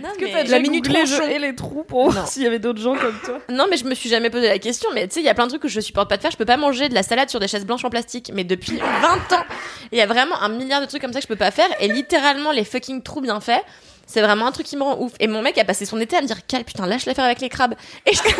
[0.01, 2.43] Non, Est-ce que mais- t'as déjà La minute je hais les trous pour voir s'il
[2.43, 4.89] y avait d'autres gens comme toi Non, mais je me suis jamais posé la question.
[4.95, 6.31] Mais tu sais, il y a plein de trucs que je supporte pas de faire.
[6.31, 8.31] Je peux pas manger de la salade sur des chaises blanches en plastique.
[8.35, 9.45] Mais depuis 20 ans,
[9.93, 11.69] il y a vraiment un milliard de trucs comme ça que je peux pas faire.
[11.81, 13.63] Et littéralement, les fucking trous bien faits.
[14.07, 15.13] C'est vraiment un truc qui me rend ouf.
[15.21, 17.25] Et mon mec a passé son été à me dire Cal, putain, lâche la faire
[17.25, 17.75] avec les crabes.
[18.07, 18.21] Et je...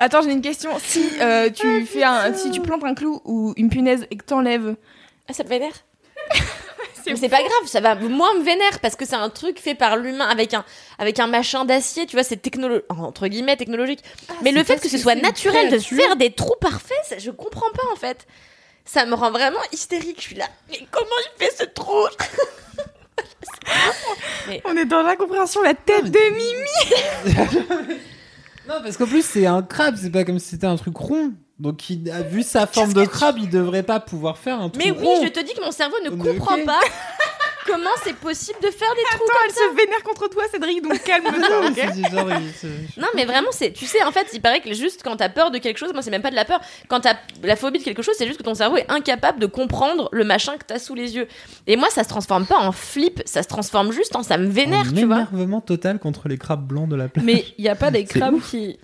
[0.00, 0.70] Attends, j'ai une question.
[0.78, 4.24] Si euh, tu fais un, si tu plantes un clou ou une punaise et que
[4.24, 4.76] t'enlèves,
[5.28, 5.72] Ah, ça te vénère
[7.16, 9.96] c'est pas grave, ça va moins me vénère parce que c'est un truc fait par
[9.96, 10.64] l'humain avec un
[10.98, 14.02] avec un machin d'acier, tu vois, c'est technolo entre guillemets technologique.
[14.42, 17.70] Mais le fait que ce soit naturel de faire des trous parfaits, ça, je comprends
[17.72, 18.26] pas en fait.
[18.84, 20.18] Ça me rend vraiment hystérique.
[20.18, 20.46] Je suis là.
[20.70, 22.06] Mais comment il fait ce trou?
[24.64, 28.00] On est dans l'incompréhension, la tête de Mimi.
[28.68, 31.32] Non, parce qu'en plus, c'est un crabe, c'est pas comme si c'était un truc rond.
[31.58, 34.84] Donc, il a vu sa forme de crabe, il devrait pas pouvoir faire un truc
[34.84, 35.20] Mais rond.
[35.20, 36.66] oui, je te dis que mon cerveau ne comprend ok.
[36.66, 36.80] pas
[37.66, 39.60] comment c'est possible de faire des trous Attends, comme elle ça.
[39.70, 43.08] se vénère contre toi, Cédric, donc calme-toi, Non, ok mais c'est genre, il se- Non,
[43.14, 45.56] mais vraiment, c'est, tu sais, en fait, il paraît que juste quand t'as peur de
[45.58, 46.60] quelque chose, moi, c'est même pas de la peur.
[46.88, 49.46] Quand t'as la phobie de quelque chose, c'est juste que ton cerveau est incapable de
[49.46, 51.26] comprendre le machin que t'as sous les yeux.
[51.66, 54.46] Et moi, ça se transforme pas en flip, ça se transforme juste en ça me
[54.46, 55.16] vénère, un tu vois.
[55.16, 57.24] énervement total contre les crabes blancs de la plage.
[57.24, 58.78] Mais il y a pas des C'est crabes qui.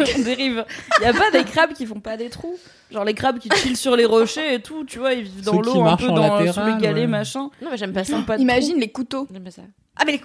[0.00, 0.64] On dérive.
[1.00, 2.58] Il y a pas des crabes qui font pas des trous.
[2.90, 5.60] Genre les crabes qui chillent sur les rochers et tout, tu vois, ils vivent dans
[5.60, 6.46] l'eau un peu dans, les
[6.80, 7.06] galets, ouais.
[7.06, 7.50] machin.
[7.62, 8.18] Non, mais j'aime pas ça.
[8.26, 9.26] pas Imagine les couteaux.
[9.32, 9.62] J'aime pas ça.
[9.96, 10.22] Ah, mais les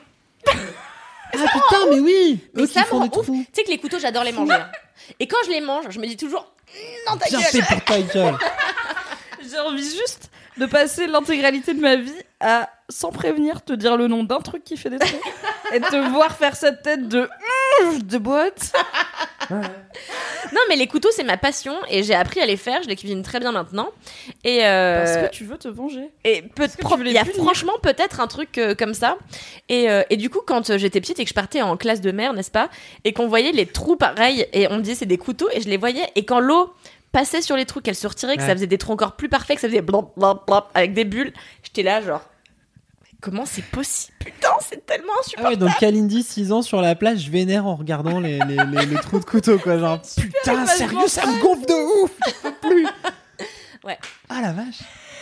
[0.47, 3.25] Ah putain, mais oui Mais ça me font rend des ouf.
[3.25, 3.45] trous.
[3.47, 4.53] Tu sais que les couteaux, j'adore les manger.
[4.53, 4.69] hein.
[5.19, 6.53] Et quand je les mange, je me dis toujours
[7.09, 7.47] non ta Bien gueule.
[7.49, 8.35] fait pour ta gueule.
[9.49, 14.07] J'ai envie juste de passer l'intégralité de ma vie à, sans prévenir, te dire le
[14.07, 15.19] nom d'un truc qui fait des trous
[15.73, 17.29] et te voir faire cette tête de
[18.03, 18.74] de boîte.
[20.53, 22.82] Non, mais les couteaux, c'est ma passion et j'ai appris à les faire.
[22.84, 23.89] Je les cuisine très bien maintenant.
[24.43, 26.09] Et euh, Parce que tu veux te venger.
[26.24, 26.67] Et peut
[26.99, 29.17] il y a punir franchement peut-être un truc euh, comme ça.
[29.69, 32.01] Et, euh, et du coup, quand euh, j'étais petite et que je partais en classe
[32.01, 32.69] de mer, n'est-ce pas,
[33.03, 35.69] et qu'on voyait les trous pareils, et on me disait c'est des couteaux, et je
[35.69, 36.74] les voyais, et quand l'eau
[37.11, 39.55] passait sur les trous, qu'elle se retirait, que ça faisait des trous encore plus parfaits,
[39.55, 42.21] que ça faisait blop, blop, blop, avec des bulles, j'étais là genre.
[43.24, 44.13] Comment c'est possible?
[44.19, 45.53] Putain, c'est tellement Ah insupportable.
[45.53, 48.86] ouais, donc Kalindi, 6 ans sur la plage, je vénère en regardant les, les, les,
[48.86, 49.78] les trous de couteau, quoi.
[49.80, 52.86] Genre, putain, sérieux, ça me gonfle de ouf Je peux plus
[53.86, 53.97] Ouais.
[54.28, 54.80] Ah la vache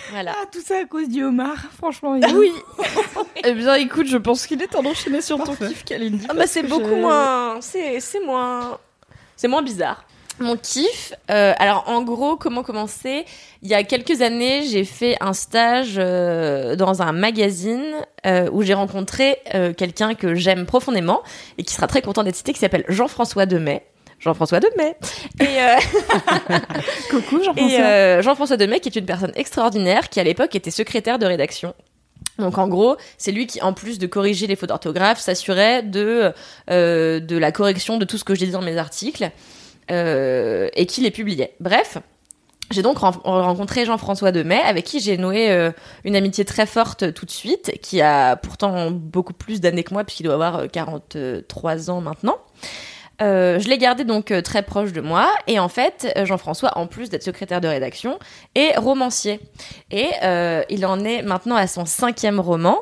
[0.10, 0.34] Voilà.
[0.36, 2.18] Ah, tout ça à cause du homard, franchement.
[2.34, 2.52] Oui.
[3.44, 6.26] eh bien, écoute, je pense qu'il est temps d'enchaîner sur ton kiff, Kalindi.
[6.28, 8.80] Ah bah c'est beaucoup moins, c'est c'est moins,
[9.36, 10.04] c'est moins bizarre.
[10.40, 13.26] Mon kiff, euh, alors en gros, comment commencer?
[13.62, 17.94] Il y a quelques années, j'ai fait un stage euh, dans un magazine
[18.26, 21.22] euh, où j'ai rencontré euh, quelqu'un que j'aime profondément
[21.58, 23.86] et qui sera très content d'être cité, qui s'appelle Jean-François Demet.
[24.20, 24.96] Jean-François Demet.
[25.40, 25.76] Et, euh,
[27.10, 27.78] Coucou, Jean-François.
[27.78, 31.26] et euh, Jean-François Demet, qui est une personne extraordinaire, qui à l'époque était secrétaire de
[31.26, 31.74] rédaction.
[32.40, 36.32] Donc en gros, c'est lui qui, en plus de corriger les fautes d'orthographe, s'assurait de
[36.70, 39.30] euh, de la correction de tout ce que je disais dans mes articles
[39.90, 41.54] et qui les publiait.
[41.60, 41.98] Bref.
[42.74, 45.72] J'ai donc ren- rencontré Jean-François Demet, avec qui j'ai noué euh,
[46.06, 50.06] une amitié très forte tout de suite, qui a pourtant beaucoup plus d'années que moi,
[50.06, 52.38] puisqu'il doit avoir euh, 43 ans maintenant.
[53.22, 55.32] Euh, je l'ai gardé donc euh, très proche de moi.
[55.48, 58.20] Et en fait euh, Jean-François en plus d'être secrétaire de rédaction
[58.56, 59.40] est romancier.
[59.92, 60.10] Et
[60.70, 62.80] il en est maintenant à son cinquième roman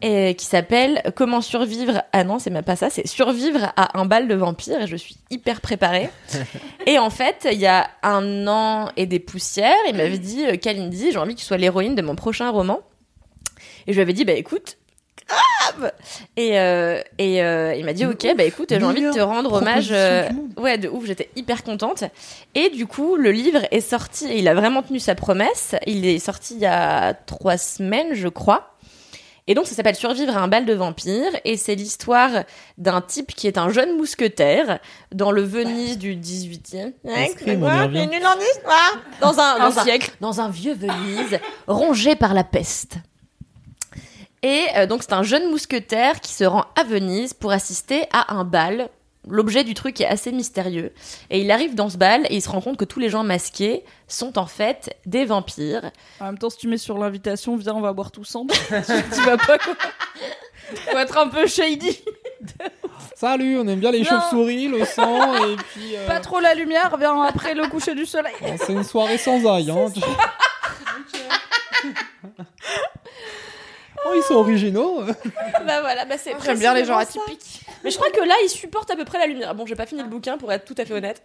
[0.00, 4.04] et, qui s'appelle Comment survivre ah non c'est même pas ça c'est survivre à un
[4.04, 6.08] bal de vampires et je suis hyper préparée.
[6.86, 11.12] Et en fait il y a un an et des poussières il m'avait dit Kalindi
[11.12, 12.80] j'ai envie que tu sois l'héroïne de mon prochain roman.
[13.86, 14.78] Et je lui avais dit bah écoute
[15.28, 15.92] grave.
[16.36, 19.20] Et euh, et euh, il m'a dit ok ouf, bah écoute j'ai envie de te
[19.20, 22.04] rendre hommage euh, ouais de ouf j'étais hyper contente.
[22.54, 25.74] Et du coup le livre est sorti et il a vraiment tenu sa promesse.
[25.86, 28.68] Il est sorti il y a trois semaines je crois.
[29.48, 32.30] Et donc ça s'appelle Survivre à un bal de vampires et c'est l'histoire
[32.78, 34.78] d'un type qui est un jeune mousquetaire
[35.12, 38.06] dans le Venise du 18e Escrime, on y revient.
[38.06, 39.02] nul en histoire.
[39.20, 40.12] Dans Un dans un siècle.
[40.20, 42.98] dans un vieux Venise rongé par la peste.
[44.42, 48.34] Et euh, donc c'est un jeune mousquetaire qui se rend à Venise pour assister à
[48.34, 48.88] un bal.
[49.28, 50.92] L'objet du truc est assez mystérieux.
[51.30, 53.22] Et il arrive dans ce bal et il se rend compte que tous les gens
[53.22, 55.92] masqués sont en fait des vampires.
[56.18, 58.52] En même temps, si tu mets sur l'invitation, viens, on va boire tous ensemble.
[59.14, 59.74] tu vas pas quoi.
[60.90, 62.00] Faut être un peu shady.
[63.14, 65.94] Salut, on aime bien les chauves-souris, le sang, et puis.
[65.96, 68.34] euh, Pas trop la lumière, viens après le coucher du soleil.
[68.40, 69.70] bon, C'est une soirée sans ail.
[69.70, 69.86] Hein.
[74.06, 75.02] oh, ils sont originaux.
[75.66, 77.62] bah voilà, bah c'est J'aime bien les gens atypiques.
[77.84, 79.54] Mais je crois que là, il supporte à peu près la lumière.
[79.54, 81.22] Bon, j'ai pas fini le bouquin pour être tout à fait honnête.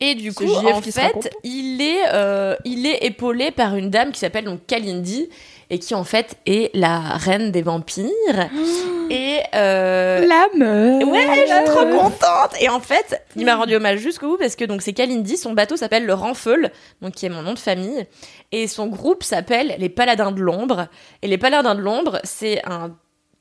[0.00, 4.18] Et du coup, en fait, il est, euh, il est épaulé par une dame qui
[4.18, 5.28] s'appelle donc Kalindi
[5.70, 8.10] et qui en fait est la reine des vampires.
[9.10, 11.04] et euh, La meuf.
[11.04, 12.52] Ouais, je suis trop contente.
[12.60, 15.52] Et en fait, il m'a rendu hommage jusqu'au bout parce que donc c'est Kalindi, son
[15.52, 16.70] bateau s'appelle le Renfeul,
[17.02, 18.06] donc qui est mon nom de famille,
[18.52, 20.88] et son groupe s'appelle les Paladins de l'ombre.
[21.22, 22.92] Et les Paladins de l'ombre, c'est un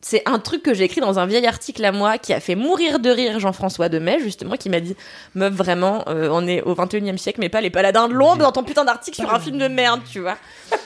[0.04, 2.56] c'est un truc que j'ai écrit dans un vieil article à moi qui a fait
[2.56, 4.96] mourir de rire Jean-François Demet, justement, qui m'a dit
[5.34, 8.40] Meuf, vraiment, euh, on est au 21 e siècle, mais pas les paladins de l'ombre
[8.40, 10.38] dans ton putain d'article sur un film de merde, tu vois.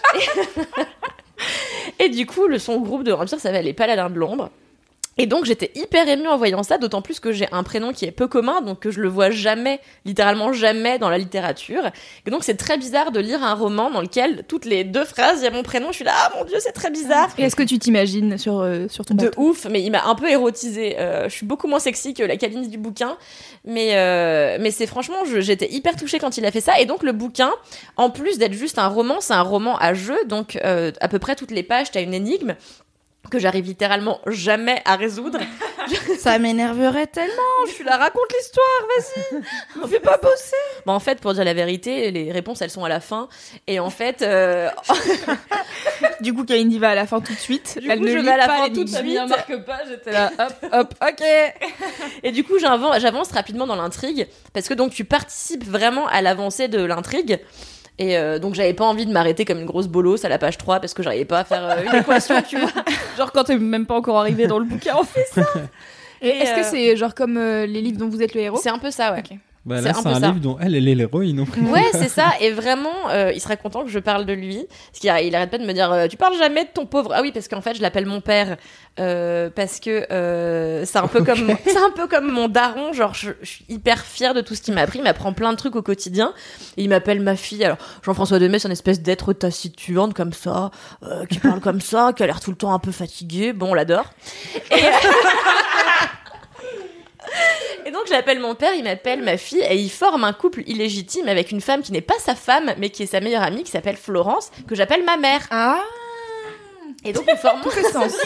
[1.99, 4.49] Et, du coup, le, son groupe de vampires s'appelle les paladins de l'ombre.
[5.17, 8.05] Et donc j'étais hyper émue en voyant ça, d'autant plus que j'ai un prénom qui
[8.05, 11.83] est peu commun, donc que je le vois jamais, littéralement jamais dans la littérature.
[12.25, 15.39] Et donc c'est très bizarre de lire un roman dans lequel toutes les deux phrases,
[15.41, 17.29] il y a mon prénom, je suis là, ah mon dieu, c'est très bizarre.
[17.37, 20.05] Et est-ce que tu t'imagines sur, euh, sur ton De bateau ouf, mais il m'a
[20.05, 20.95] un peu érotisé.
[20.97, 23.17] je suis beaucoup moins sexy que la Kaline du bouquin,
[23.65, 26.79] mais euh, mais c'est franchement, j'étais hyper touchée quand il a fait ça.
[26.79, 27.51] Et donc le bouquin,
[27.95, 31.19] en plus d'être juste un roman, c'est un roman à jeu, donc euh, à peu
[31.19, 32.55] près toutes les pages, t'as une énigme
[33.29, 35.39] que j'arrive littéralement jamais à résoudre.
[36.19, 37.33] Ça m'énerverait tellement.
[37.67, 39.41] Je suis là, raconte l'histoire, vas-y.
[39.83, 40.55] On fait pas bosser.
[40.85, 43.29] Bon, en fait, pour dire la vérité, les réponses elles sont à la fin.
[43.67, 44.69] Et en fait, euh,
[46.21, 47.77] Du coup, Kalindi va à la fin tout de suite.
[47.79, 49.17] Du Elle coup, ne je lit vais à la pas fin tout de suite.
[49.17, 51.25] un marque-pas, j'étais là, hop, hop, ok.
[52.23, 56.67] et du coup, j'avance rapidement dans l'intrigue parce que donc tu participes vraiment à l'avancée
[56.67, 57.39] de l'intrigue.
[57.99, 60.57] Et euh, donc j'avais pas envie de m'arrêter comme une grosse bolosse à la page
[60.57, 62.69] 3 parce que j'arrivais pas à faire euh, une équation, tu vois.
[63.17, 65.25] Genre quand t'es même pas encore arrivé dans le bouquin, en fait.
[66.21, 68.59] Et Est-ce que euh, c'est genre comme euh, les livres dont vous êtes le héros?
[68.61, 69.23] C'est un peu ça, ouais.
[69.67, 71.41] Bah, C'est là, un c'est un livre dont elle, elle est l'héroïne.
[71.41, 72.31] Ouais, c'est ça.
[72.39, 74.65] Et vraiment, euh, il serait content que je parle de lui.
[74.91, 77.11] Parce qu'il il arrête pas de me dire, euh, tu parles jamais de ton pauvre.
[77.13, 78.55] Ah oui, parce qu'en fait, je l'appelle mon père.
[78.99, 82.93] euh, parce que euh, c'est un peu comme, c'est un peu comme mon daron.
[82.93, 84.99] Genre, je, je suis hyper fière de tout ce qu'il m'a appris.
[84.99, 86.33] Il m'apprend plein de trucs au quotidien.
[86.77, 87.65] Et il m'appelle ma fille.
[87.65, 90.71] Alors, Jean-François Demet, c'est une espèce d'être taciturne comme ça,
[91.29, 93.51] qui parle comme ça, qui a l'air tout le temps un peu fatigué.
[93.51, 94.05] Bon, on l'adore.
[94.71, 94.75] Et...
[97.85, 101.27] Et donc j'appelle mon père, il m'appelle ma fille, et ils forment un couple illégitime
[101.27, 103.71] avec une femme qui n'est pas sa femme, mais qui est sa meilleure amie, qui
[103.71, 105.41] s'appelle Florence, que j'appelle ma mère.
[105.51, 105.81] Ah,
[107.05, 108.13] Et donc nous formons, sens.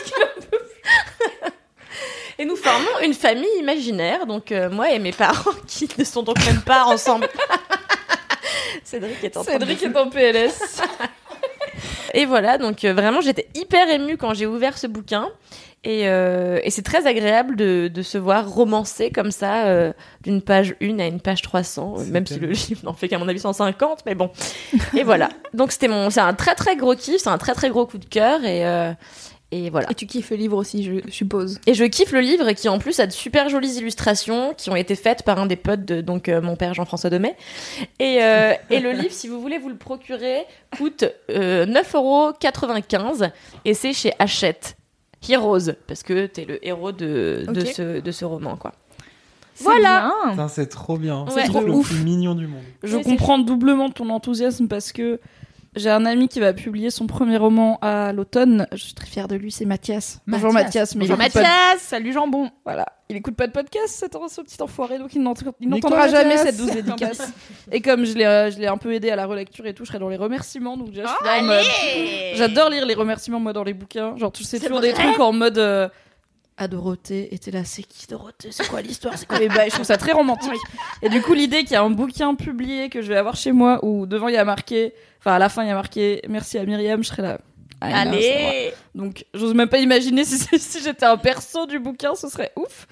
[2.39, 6.23] et nous formons une famille imaginaire, donc euh, moi et mes parents, qui ne sont
[6.23, 7.29] donc même pas ensemble.
[8.83, 10.81] Cédric est en Cédric est en PLS.
[12.13, 15.29] Et voilà, donc euh, vraiment j'étais hyper émue quand j'ai ouvert ce bouquin.
[15.83, 20.43] Et, euh, et c'est très agréable de, de se voir romancer comme ça, euh, d'une
[20.43, 23.17] page 1 à une page 300, euh, C'est même si le livre n'en fait qu'à
[23.17, 24.29] mon avis 150, mais bon.
[24.95, 25.29] Et voilà.
[25.55, 27.97] Donc c'était mon, c'est un très très gros kiff, c'est un très très gros coup
[27.97, 28.93] de cœur, et, euh,
[29.51, 29.91] et voilà.
[29.91, 31.59] Et tu kiffes le livre aussi, je suppose.
[31.67, 34.77] Et je kiffe le livre qui en plus a de super jolies illustrations qui ont
[34.77, 37.35] été faites par un des potes de donc euh, mon père Jean-François Demet.
[37.99, 40.45] Et, euh, et le livre, si vous voulez vous le procurer,
[40.77, 43.29] coûte euh, 9,95€
[43.65, 44.77] et c'est chez Hachette.
[45.29, 48.73] Heroes, parce que t'es le héros de, de, ce, de ce roman, quoi.
[49.53, 50.11] C'est Voilà.
[50.49, 51.25] c'est trop bien.
[51.25, 51.31] Ouais.
[51.35, 51.89] C'est Trop le ouf.
[51.89, 52.63] plus mignon du monde.
[52.83, 55.19] Je comprends doublement ton enthousiasme parce que
[55.75, 58.67] j'ai un ami qui va publier son premier roman à l'automne.
[58.73, 60.19] Je suis très fière de lui, c'est Mathias.
[60.27, 60.95] Bonjour Mathias.
[60.97, 62.49] Bonjour écoute pas Mathias, salut jambon.
[62.65, 66.47] Voilà, il écoute pas de podcast, cet ce petit enfoiré, donc il n'entendra jamais Mathias
[66.47, 67.33] cette douce dédicace.
[67.71, 69.85] et comme je l'ai, euh, je l'ai un peu aidé à la relecture et tout,
[69.85, 70.75] je serai dans les remerciements.
[70.75, 74.17] Donc déjà, je suis là en mode- J'adore lire les remerciements moi dans les bouquins.
[74.17, 75.87] Genre tu sais C'est toujours des trucs en mode euh,
[76.57, 78.49] à Dorothée était là, c'est qui Dorothée?
[78.51, 79.17] C'est quoi l'histoire?
[79.17, 79.69] C'est quoi les bails?
[79.69, 80.51] Je trouve ça très romantique.
[81.01, 83.51] Et du coup l'idée qu'il y a un bouquin publié que je vais avoir chez
[83.51, 86.21] moi où devant il y a marqué, enfin à la fin il y a marqué
[86.29, 87.39] merci à Myriam, je serais là.
[87.83, 88.11] Ah, non.
[88.11, 92.51] Allez Donc, j'ose même pas imaginer si, si j'étais un perso du bouquin, ce serait
[92.55, 92.85] ouf.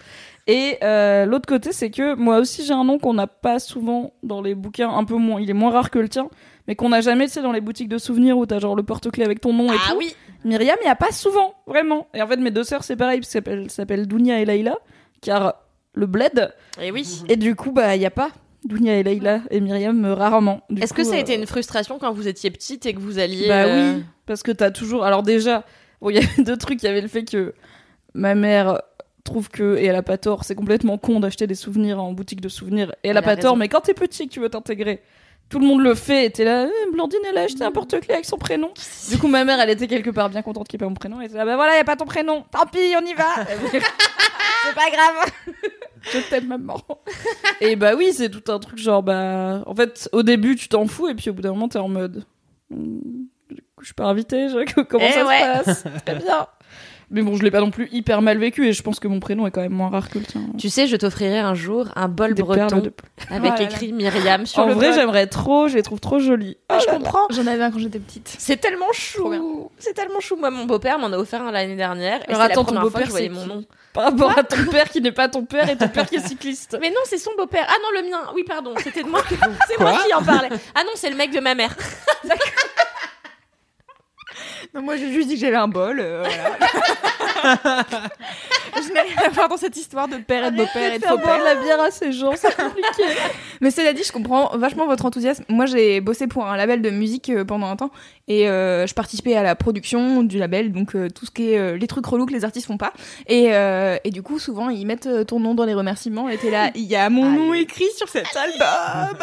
[0.48, 4.14] Et euh, l'autre côté, c'est que moi aussi j'ai un nom qu'on n'a pas souvent
[4.24, 6.28] dans les bouquins, un peu moins, il est moins rare que le tien,
[6.68, 8.82] mais qu'on n'a jamais, tu sais, dans les boutiques de souvenirs où t'as genre le
[8.82, 9.98] porte-clés avec ton nom et Ah tout.
[10.00, 10.16] oui
[10.46, 12.08] Myriam, il y a pas souvent, vraiment.
[12.14, 14.78] Et en fait, mes deux sœurs, c'est pareil, parce qu'elles s'appellent- Dounia et Laïla,
[15.22, 15.56] car
[15.94, 16.54] le bled.
[16.82, 18.30] Et oui Et du coup, bah, il y a pas
[18.64, 20.62] Dounia et Laïla et Myriam euh, rarement.
[20.82, 23.20] Est-ce que ça a euh, été une frustration quand vous étiez petite et que vous
[23.20, 23.48] alliez...
[23.48, 25.04] Bah euh, oui, parce que t'as toujours.
[25.06, 25.64] Alors déjà,
[26.02, 26.82] Bon, il y avait deux trucs.
[26.82, 27.54] Il y avait le fait que
[28.14, 28.82] ma mère
[29.26, 32.42] trouve que, et elle a pas tort, c'est complètement con d'acheter des souvenirs en boutique
[32.42, 32.94] de souvenirs.
[33.04, 33.56] Et elle, a Elle pas a tort, raison.
[33.58, 35.02] mais quand t'es petit que tu veux t'intégrer,
[35.50, 36.26] tout le monde le fait.
[36.26, 38.72] Et t'es là, Eh, Blandine, elle a acheté un porte-clés avec son prénom.
[39.10, 40.96] Du coup, ma mère, elle était quelque part bien contente qu'il n'y ait pas mon
[40.96, 41.20] prénom.
[41.20, 42.44] Elle était là, bah voilà, il n'y a pas ton prénom.
[42.52, 43.26] Tant pis, on y va.
[43.72, 45.32] c'est pas grave.
[46.02, 46.82] Je t'aime, maman.
[47.62, 49.64] Et bah oui, c'est tout un truc genre, bah.
[49.66, 51.90] En fait, au début, tu t'en fous, et puis au bout d'un moment, t'es en
[51.90, 52.24] mode.
[52.70, 53.00] Hmm,
[53.50, 55.40] du coup, je suis pas invitée, je- comment Eh ça ouais.
[55.40, 55.84] se passe?
[56.06, 56.48] Très bien.
[57.12, 59.20] Mais bon, je l'ai pas non plus hyper mal vécu, et je pense que mon
[59.20, 60.42] prénom est quand même moins rare que le tien.
[60.60, 62.94] Tu sais, je t'offrirai un jour un bol Des breton de-
[63.32, 64.96] avec écrit Myriam sur En le vrai, bol.
[64.96, 66.58] j'aimerais trop, je les trouve trop jolies.
[66.70, 67.26] Ah, je comprends.
[67.32, 68.36] J'en avais un quand j'étais petite.
[68.38, 69.70] C'est tellement chou.
[69.80, 70.36] C'est tellement chou.
[70.36, 72.22] Moi, mon beau-père m'en a offert un l'année dernière.
[72.22, 73.64] Et Alors, la attends, ton beau-père, je voyais c'est mon nom.
[73.94, 76.28] Par rapport à ton père qui n'est pas ton père et ton père qui est
[76.28, 76.78] cycliste.
[76.80, 77.66] Mais non, c'est son beau-père.
[77.68, 78.20] Ah non, le mien.
[78.36, 78.76] Oui, pardon.
[78.84, 79.22] C'était de moi.
[79.68, 80.50] C'est moi qui en parlais.
[80.76, 81.76] Ah non, c'est le mec de ma mère.
[84.74, 86.00] Non, moi j'ai juste dit que j'avais un bol.
[86.00, 86.60] euh, voilà.
[88.76, 91.04] je n'ai rien à voir dans cette histoire de père et de beau-père et de
[91.04, 91.56] Faire boire faux-père.
[91.56, 93.04] de la bière à ces gens, c'est compliqué.
[93.62, 95.44] Mais cela dit, je comprends vachement votre enthousiasme.
[95.50, 97.92] Moi, j'ai bossé pour un label de musique euh, pendant un temps
[98.28, 101.58] et euh, je participais à la production du label, donc euh, tout ce qui est
[101.58, 102.94] euh, les trucs relous que les artistes font pas.
[103.28, 106.38] Et, euh, et du coup, souvent, ils mettent euh, ton nom dans les remerciements et
[106.38, 109.18] t'es là, il y a mon nom écrit sur cet album.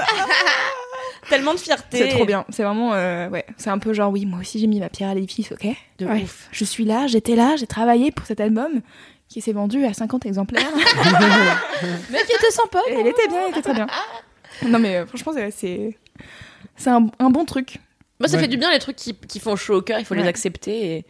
[1.28, 1.98] Tellement de fierté.
[1.98, 2.44] C'est trop bien.
[2.50, 5.10] C'est vraiment, euh, ouais, c'est un peu genre, oui, moi aussi j'ai mis ma pierre
[5.10, 5.66] à l'édifice, ok?
[5.98, 6.22] De Ouais.
[6.22, 6.48] ouf.
[6.52, 8.80] Je suis là, j'étais là, j'ai travaillé pour cet album
[9.28, 10.68] qui s'est vendu à 50 exemplaires.
[12.10, 12.78] Mais qui était sympa.
[12.88, 13.86] Et il était bien, il était très bien.
[14.66, 15.98] Non mais euh, franchement, c'est- c'est
[16.76, 17.78] c'est un, un bon truc.
[18.20, 18.42] Moi, ça Ouais.
[18.44, 19.98] fait du bien les trucs qui, qui font chaud au cœur.
[19.98, 21.04] Il faut les accepter et,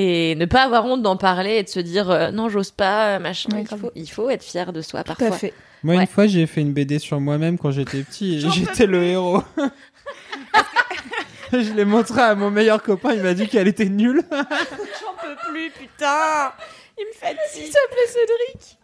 [0.00, 3.16] et ne pas avoir honte d'en parler et de se dire euh, non, j'ose pas,
[3.16, 3.48] euh, machin.
[3.52, 5.28] Ouais, il, faut, il faut être fier de soi Tout parfois.
[5.28, 5.52] à fait.
[5.82, 6.00] Moi, Ouais.
[6.02, 9.42] une fois, j'ai fait une BD sur moi-même quand j'étais petit et j'étais le héros.
[11.52, 14.22] je l'ai montré à mon meilleur copain, il m'a dit qu'elle était nulle.
[14.30, 16.52] J'en peux plus, putain.
[16.98, 17.38] Il me fatigue.
[17.56, 18.78] Il s'appelait Cédric.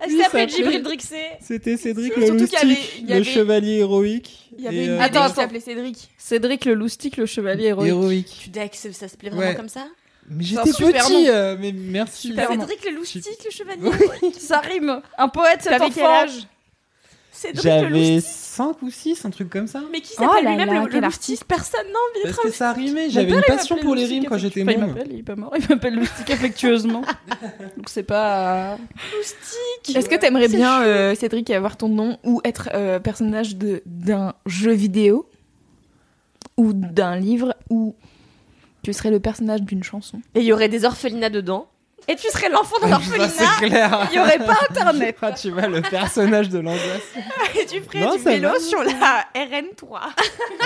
[0.00, 1.16] Elle Oui, s'appelait Djibril Drixé.
[1.40, 4.50] C'était Cédric le y avait- il le avait- chevalier héroïque.
[4.58, 5.34] Il y avait et, une euh, BD Attends, qui attends.
[5.34, 6.10] s'appelait Cédric.
[6.18, 7.88] Cédric le loustique, le chevalier héroïque.
[7.88, 8.38] héroïque.
[8.42, 9.54] Tu dis que ça s'appelait vraiment Ouais.
[9.54, 9.86] comme ça?
[10.30, 12.34] Mais j'étais petit, euh, mais merci.
[12.34, 13.90] Cédric le loustique, le chevalier.
[14.22, 14.32] Oui.
[14.38, 15.00] Ça rime.
[15.18, 15.90] Un poète, cet enfant.
[15.94, 16.48] quel âge
[17.30, 18.30] Cédric le J'avais loustique.
[18.54, 19.82] 5 ou 6, un truc comme ça.
[19.90, 22.72] Mais qui Oh s'appelle là lui-même le, le loustique Personne n'a envie Parce que ça
[22.72, 24.88] rimait, j'avais une passion pour les rimes quand j'étais enfin, Il môme.
[24.90, 25.52] m'appelle, il est pas mort.
[25.58, 27.02] Il m'appelle loustique affectueusement.
[27.76, 28.78] Donc c'est pas.
[29.16, 29.96] loustique.
[29.96, 34.34] Est-ce que t'aimerais bien, euh, Cédric, avoir ton nom ou être euh, personnage de d'un
[34.46, 35.28] jeu vidéo
[36.56, 37.96] ou d'un livre ou
[38.84, 41.66] tu serais le personnage d'une chanson Et il y aurait des orphelinats dedans.
[42.06, 43.28] Et tu serais l'enfant d'un Ça, orphelinat.
[43.30, 44.08] c'est clair.
[44.12, 45.16] Il y aurait pas internet.
[45.22, 47.14] Ah, tu vois, le personnage de l'angoisse.
[47.58, 48.60] Et tu ferais Non, du vélo va.
[48.60, 50.00] sur la RN3.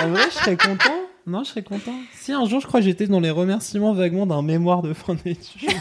[0.03, 0.99] En vrai, je serais content.
[1.25, 1.93] Non, je serais content.
[2.13, 5.13] Si un jour, je crois que j'étais dans les remerciements vaguement d'un mémoire de fin
[5.13, 5.69] d'études.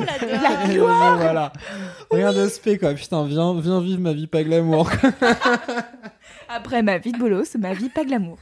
[0.00, 1.52] La voilà.
[2.10, 2.94] Rien de spé, quoi.
[2.94, 4.90] Putain, viens, viens vivre ma vie pas glamour.
[6.48, 8.38] Après ma vie de bolos, ma vie pas glamour.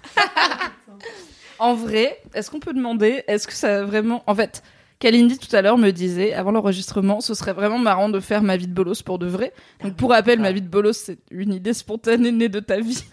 [1.63, 4.25] En vrai, est-ce qu'on peut demander, est-ce que ça a vraiment.
[4.27, 4.65] En fait,
[4.99, 8.57] Kalindi tout à l'heure me disait, avant l'enregistrement, ce serait vraiment marrant de faire ma
[8.57, 9.53] vie de bolos pour de vrai.
[9.81, 13.05] Donc pour rappel, ma vie de bolos, c'est une idée spontanée née de ta vie.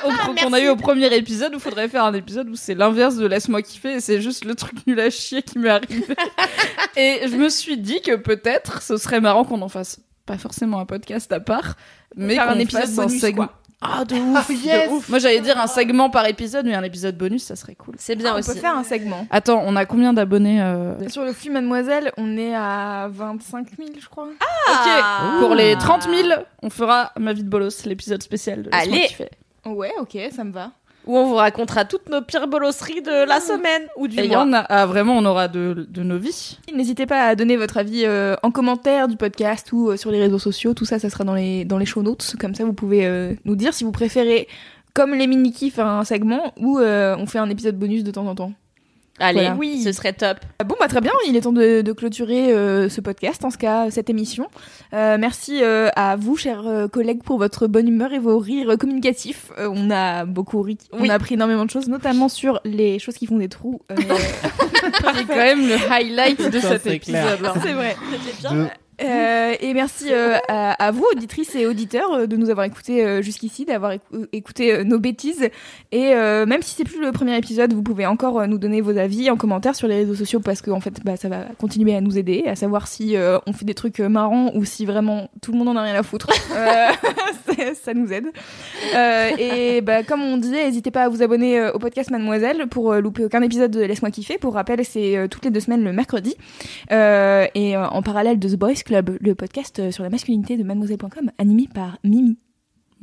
[0.42, 3.14] Qu'on a eu au premier épisode, où il faudrait faire un épisode où c'est l'inverse
[3.14, 6.16] de laisse-moi kiffer et c'est juste le truc nul à chier qui m'est arrivé.
[6.96, 10.80] et je me suis dit que peut-être ce serait marrant qu'on en fasse pas forcément
[10.80, 11.76] un podcast à part,
[12.16, 13.48] mais qu'on un épisode fasse un bonus, segment.
[13.80, 15.08] Ah de ouf, de ouf.
[15.08, 17.94] Moi j'allais dire un segment par épisode, mais un épisode bonus, ça serait cool.
[17.98, 18.52] C'est bien on aussi.
[18.52, 19.26] peut faire un segment.
[19.30, 21.08] Attends, on a combien d'abonnés euh...
[21.08, 24.28] Sur le flux Mademoiselle, on est à 25 000, je crois.
[24.40, 25.36] Ah.
[25.36, 26.28] Ok, pour les 30 000,
[26.62, 29.08] on fera Ma vie de bolos, l'épisode spécial de Allez.
[29.64, 30.72] Ouais, ok, ça me va.
[31.08, 34.30] Où on vous racontera toutes nos pires bolosseries de la semaine ou du Et il
[34.30, 34.44] y mois.
[34.44, 36.58] en a, ah, vraiment, on aura de, de nos vies.
[36.72, 40.20] N'hésitez pas à donner votre avis euh, en commentaire du podcast ou euh, sur les
[40.20, 40.74] réseaux sociaux.
[40.74, 42.36] Tout ça, ça sera dans les, dans les show notes.
[42.38, 44.48] Comme ça, vous pouvez euh, nous dire si vous préférez,
[44.92, 48.34] comme les mini-kifs, un segment ou euh, on fait un épisode bonus de temps en
[48.34, 48.52] temps.
[49.20, 49.56] Allez, Voilà.
[49.56, 50.38] oui, ce serait top.
[50.58, 53.50] Ah Bon, bah très bien, il est temps de, de clôturer euh, ce podcast, en
[53.50, 54.46] ce cas, cette émission.
[54.94, 58.76] Euh, merci euh, à vous, chers euh, collègues, pour votre bonne humeur et vos rires
[58.78, 59.50] communicatifs.
[59.58, 63.14] Euh, on a beaucoup ri, on a appris énormément de choses, notamment sur les choses
[63.16, 63.80] qui font des trous.
[63.90, 63.94] Euh,
[65.14, 67.38] C'est quand même le highlight de Ça, cet épisode.
[67.62, 67.96] c'est vrai.
[68.10, 68.70] C'était bien.
[69.00, 73.04] Euh, et merci euh, à, à vous, auditrices et auditeurs, euh, de nous avoir écoutés
[73.04, 75.48] euh, jusqu'ici, d'avoir écou- écouté nos bêtises.
[75.92, 79.30] Et même si c'est plus le premier épisode, vous pouvez encore nous donner vos avis
[79.30, 82.00] en commentaire sur les réseaux sociaux parce que en fait, bah, ça va continuer à
[82.00, 85.58] nous aider, à savoir si on fait des trucs marrants ou si vraiment tout le
[85.58, 86.28] monde en a rien à foutre.
[87.82, 88.26] Ça- nous aide.
[89.38, 93.24] Et bah, comme on disait, n'hésitez pas à vous abonner au podcast Mademoiselle pour louper
[93.24, 94.38] aucun épisode de Laisse-moi kiffer.
[94.38, 96.36] Pour rappel, c'est toutes les deux semaines le mercredi.
[96.90, 101.30] Et en parallèle de The Boys Club, le podcast euh, sur la masculinité de mademoiselle.com,
[101.36, 102.38] animé par Mimi.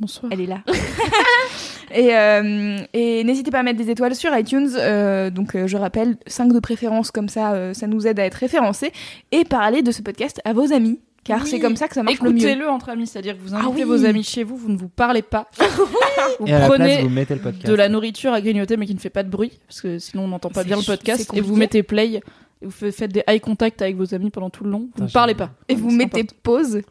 [0.00, 0.32] Bonsoir.
[0.32, 0.64] Elle est là.
[1.94, 4.68] et euh, et n'hésitez pas à mettre des étoiles sur iTunes.
[4.76, 8.24] euh, donc, euh, je rappelle, 5 de préférence, comme ça, euh, ça nous aide à
[8.24, 8.90] être référencés.
[9.30, 11.48] Et parler de ce podcast à vos amis, car Oui.
[11.48, 12.38] c'est comme ça que ça marche le mieux.
[12.38, 13.84] Écoutez-le entre amis, c'est-à-dire que vous invitez Ah oui.
[13.84, 15.48] vos amis chez vous, vous ne vous parlez pas.
[16.40, 17.64] vous Et à la place, prenez vous mettez le podcast.
[17.64, 20.24] de la nourriture à grignoter mais qui ne fait pas de bruit, parce que sinon
[20.24, 22.20] on n'entend pas bien le podcast, et vous mettez play,
[22.66, 25.10] vous fa- faites des eye contact avec vos amis pendant tout le long, vous ne
[25.10, 25.50] parlez pas.
[25.68, 26.82] Et vous mettez pause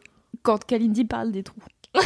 [0.44, 1.60] quand Kalindi parle des trous.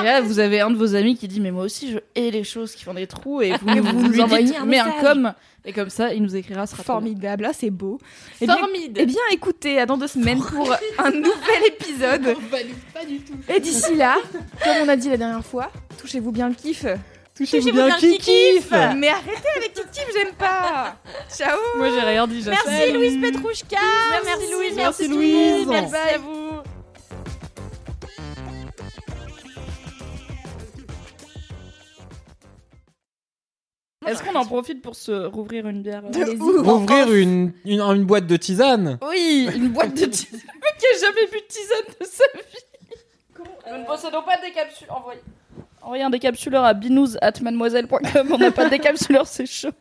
[0.00, 2.30] Et là, vous avez un de vos amis qui dit Mais moi aussi, je hais
[2.32, 3.40] les choses qui font des trous.
[3.40, 5.32] Et vous, vous, lui envoyez dites un Mais un com.
[5.64, 6.96] Et comme ça, il nous écrira ce rapport.
[6.96, 7.98] Formidable, là c'est beau.
[8.40, 8.96] Eh bien, Formide.
[9.00, 12.34] eh bien, écoutez, à dans deux semaines pour un nouvel épisode.
[12.92, 13.34] Pas du tout.
[13.54, 14.16] Et d'ici là,
[14.64, 16.84] comme on a dit la dernière fois, touchez-vous bien le kiff.
[17.36, 20.94] Touchez-vous bien bien qui qui kiffe Mais arrêtez avec kiff, j'aime pas.
[21.36, 21.58] Ciao.
[21.76, 22.44] Moi, j'ai rien dit.
[22.46, 22.92] Merci.
[22.92, 23.76] Louise Petrouchka.
[24.24, 25.18] Merci, Louise, merci, le monde.
[25.18, 25.66] Louise.
[25.66, 26.14] Merci Bye.
[26.14, 26.44] à vous.
[34.06, 36.40] Est-ce qu'on en profite pour se rouvrir une bière euh, Allez-y.
[36.40, 38.98] Ouvrir une, une, une boîte de tisane.
[39.02, 40.40] Oui, une boîte de tisane.
[40.40, 43.42] Le mec qui a jamais bu de tisane de sa vie.
[43.72, 44.98] Nous ne possédons pas de décapsuleur.
[44.98, 45.20] Envoyez.
[45.84, 48.32] Envoyez un décapsuleur à binous at mademoiselle.com.
[48.32, 49.74] On n'a pas de décapsuleur, c'est chaud.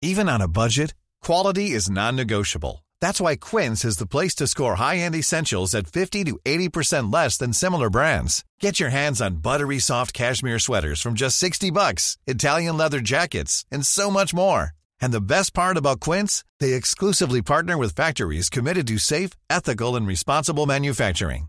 [0.00, 2.84] Even on a budget, quality is non-negotiable.
[3.02, 7.36] That's why Quince is the place to score high-end essentials at 50 to 80% less
[7.36, 8.42] than similar brands.
[8.58, 13.66] Get your hands on buttery soft cashmere sweaters from just 60 bucks, Italian leather jackets,
[13.70, 14.70] and so much more.
[15.00, 19.94] And the best part about Quince, they exclusively partner with factories committed to safe, ethical,
[19.94, 21.48] and responsible manufacturing.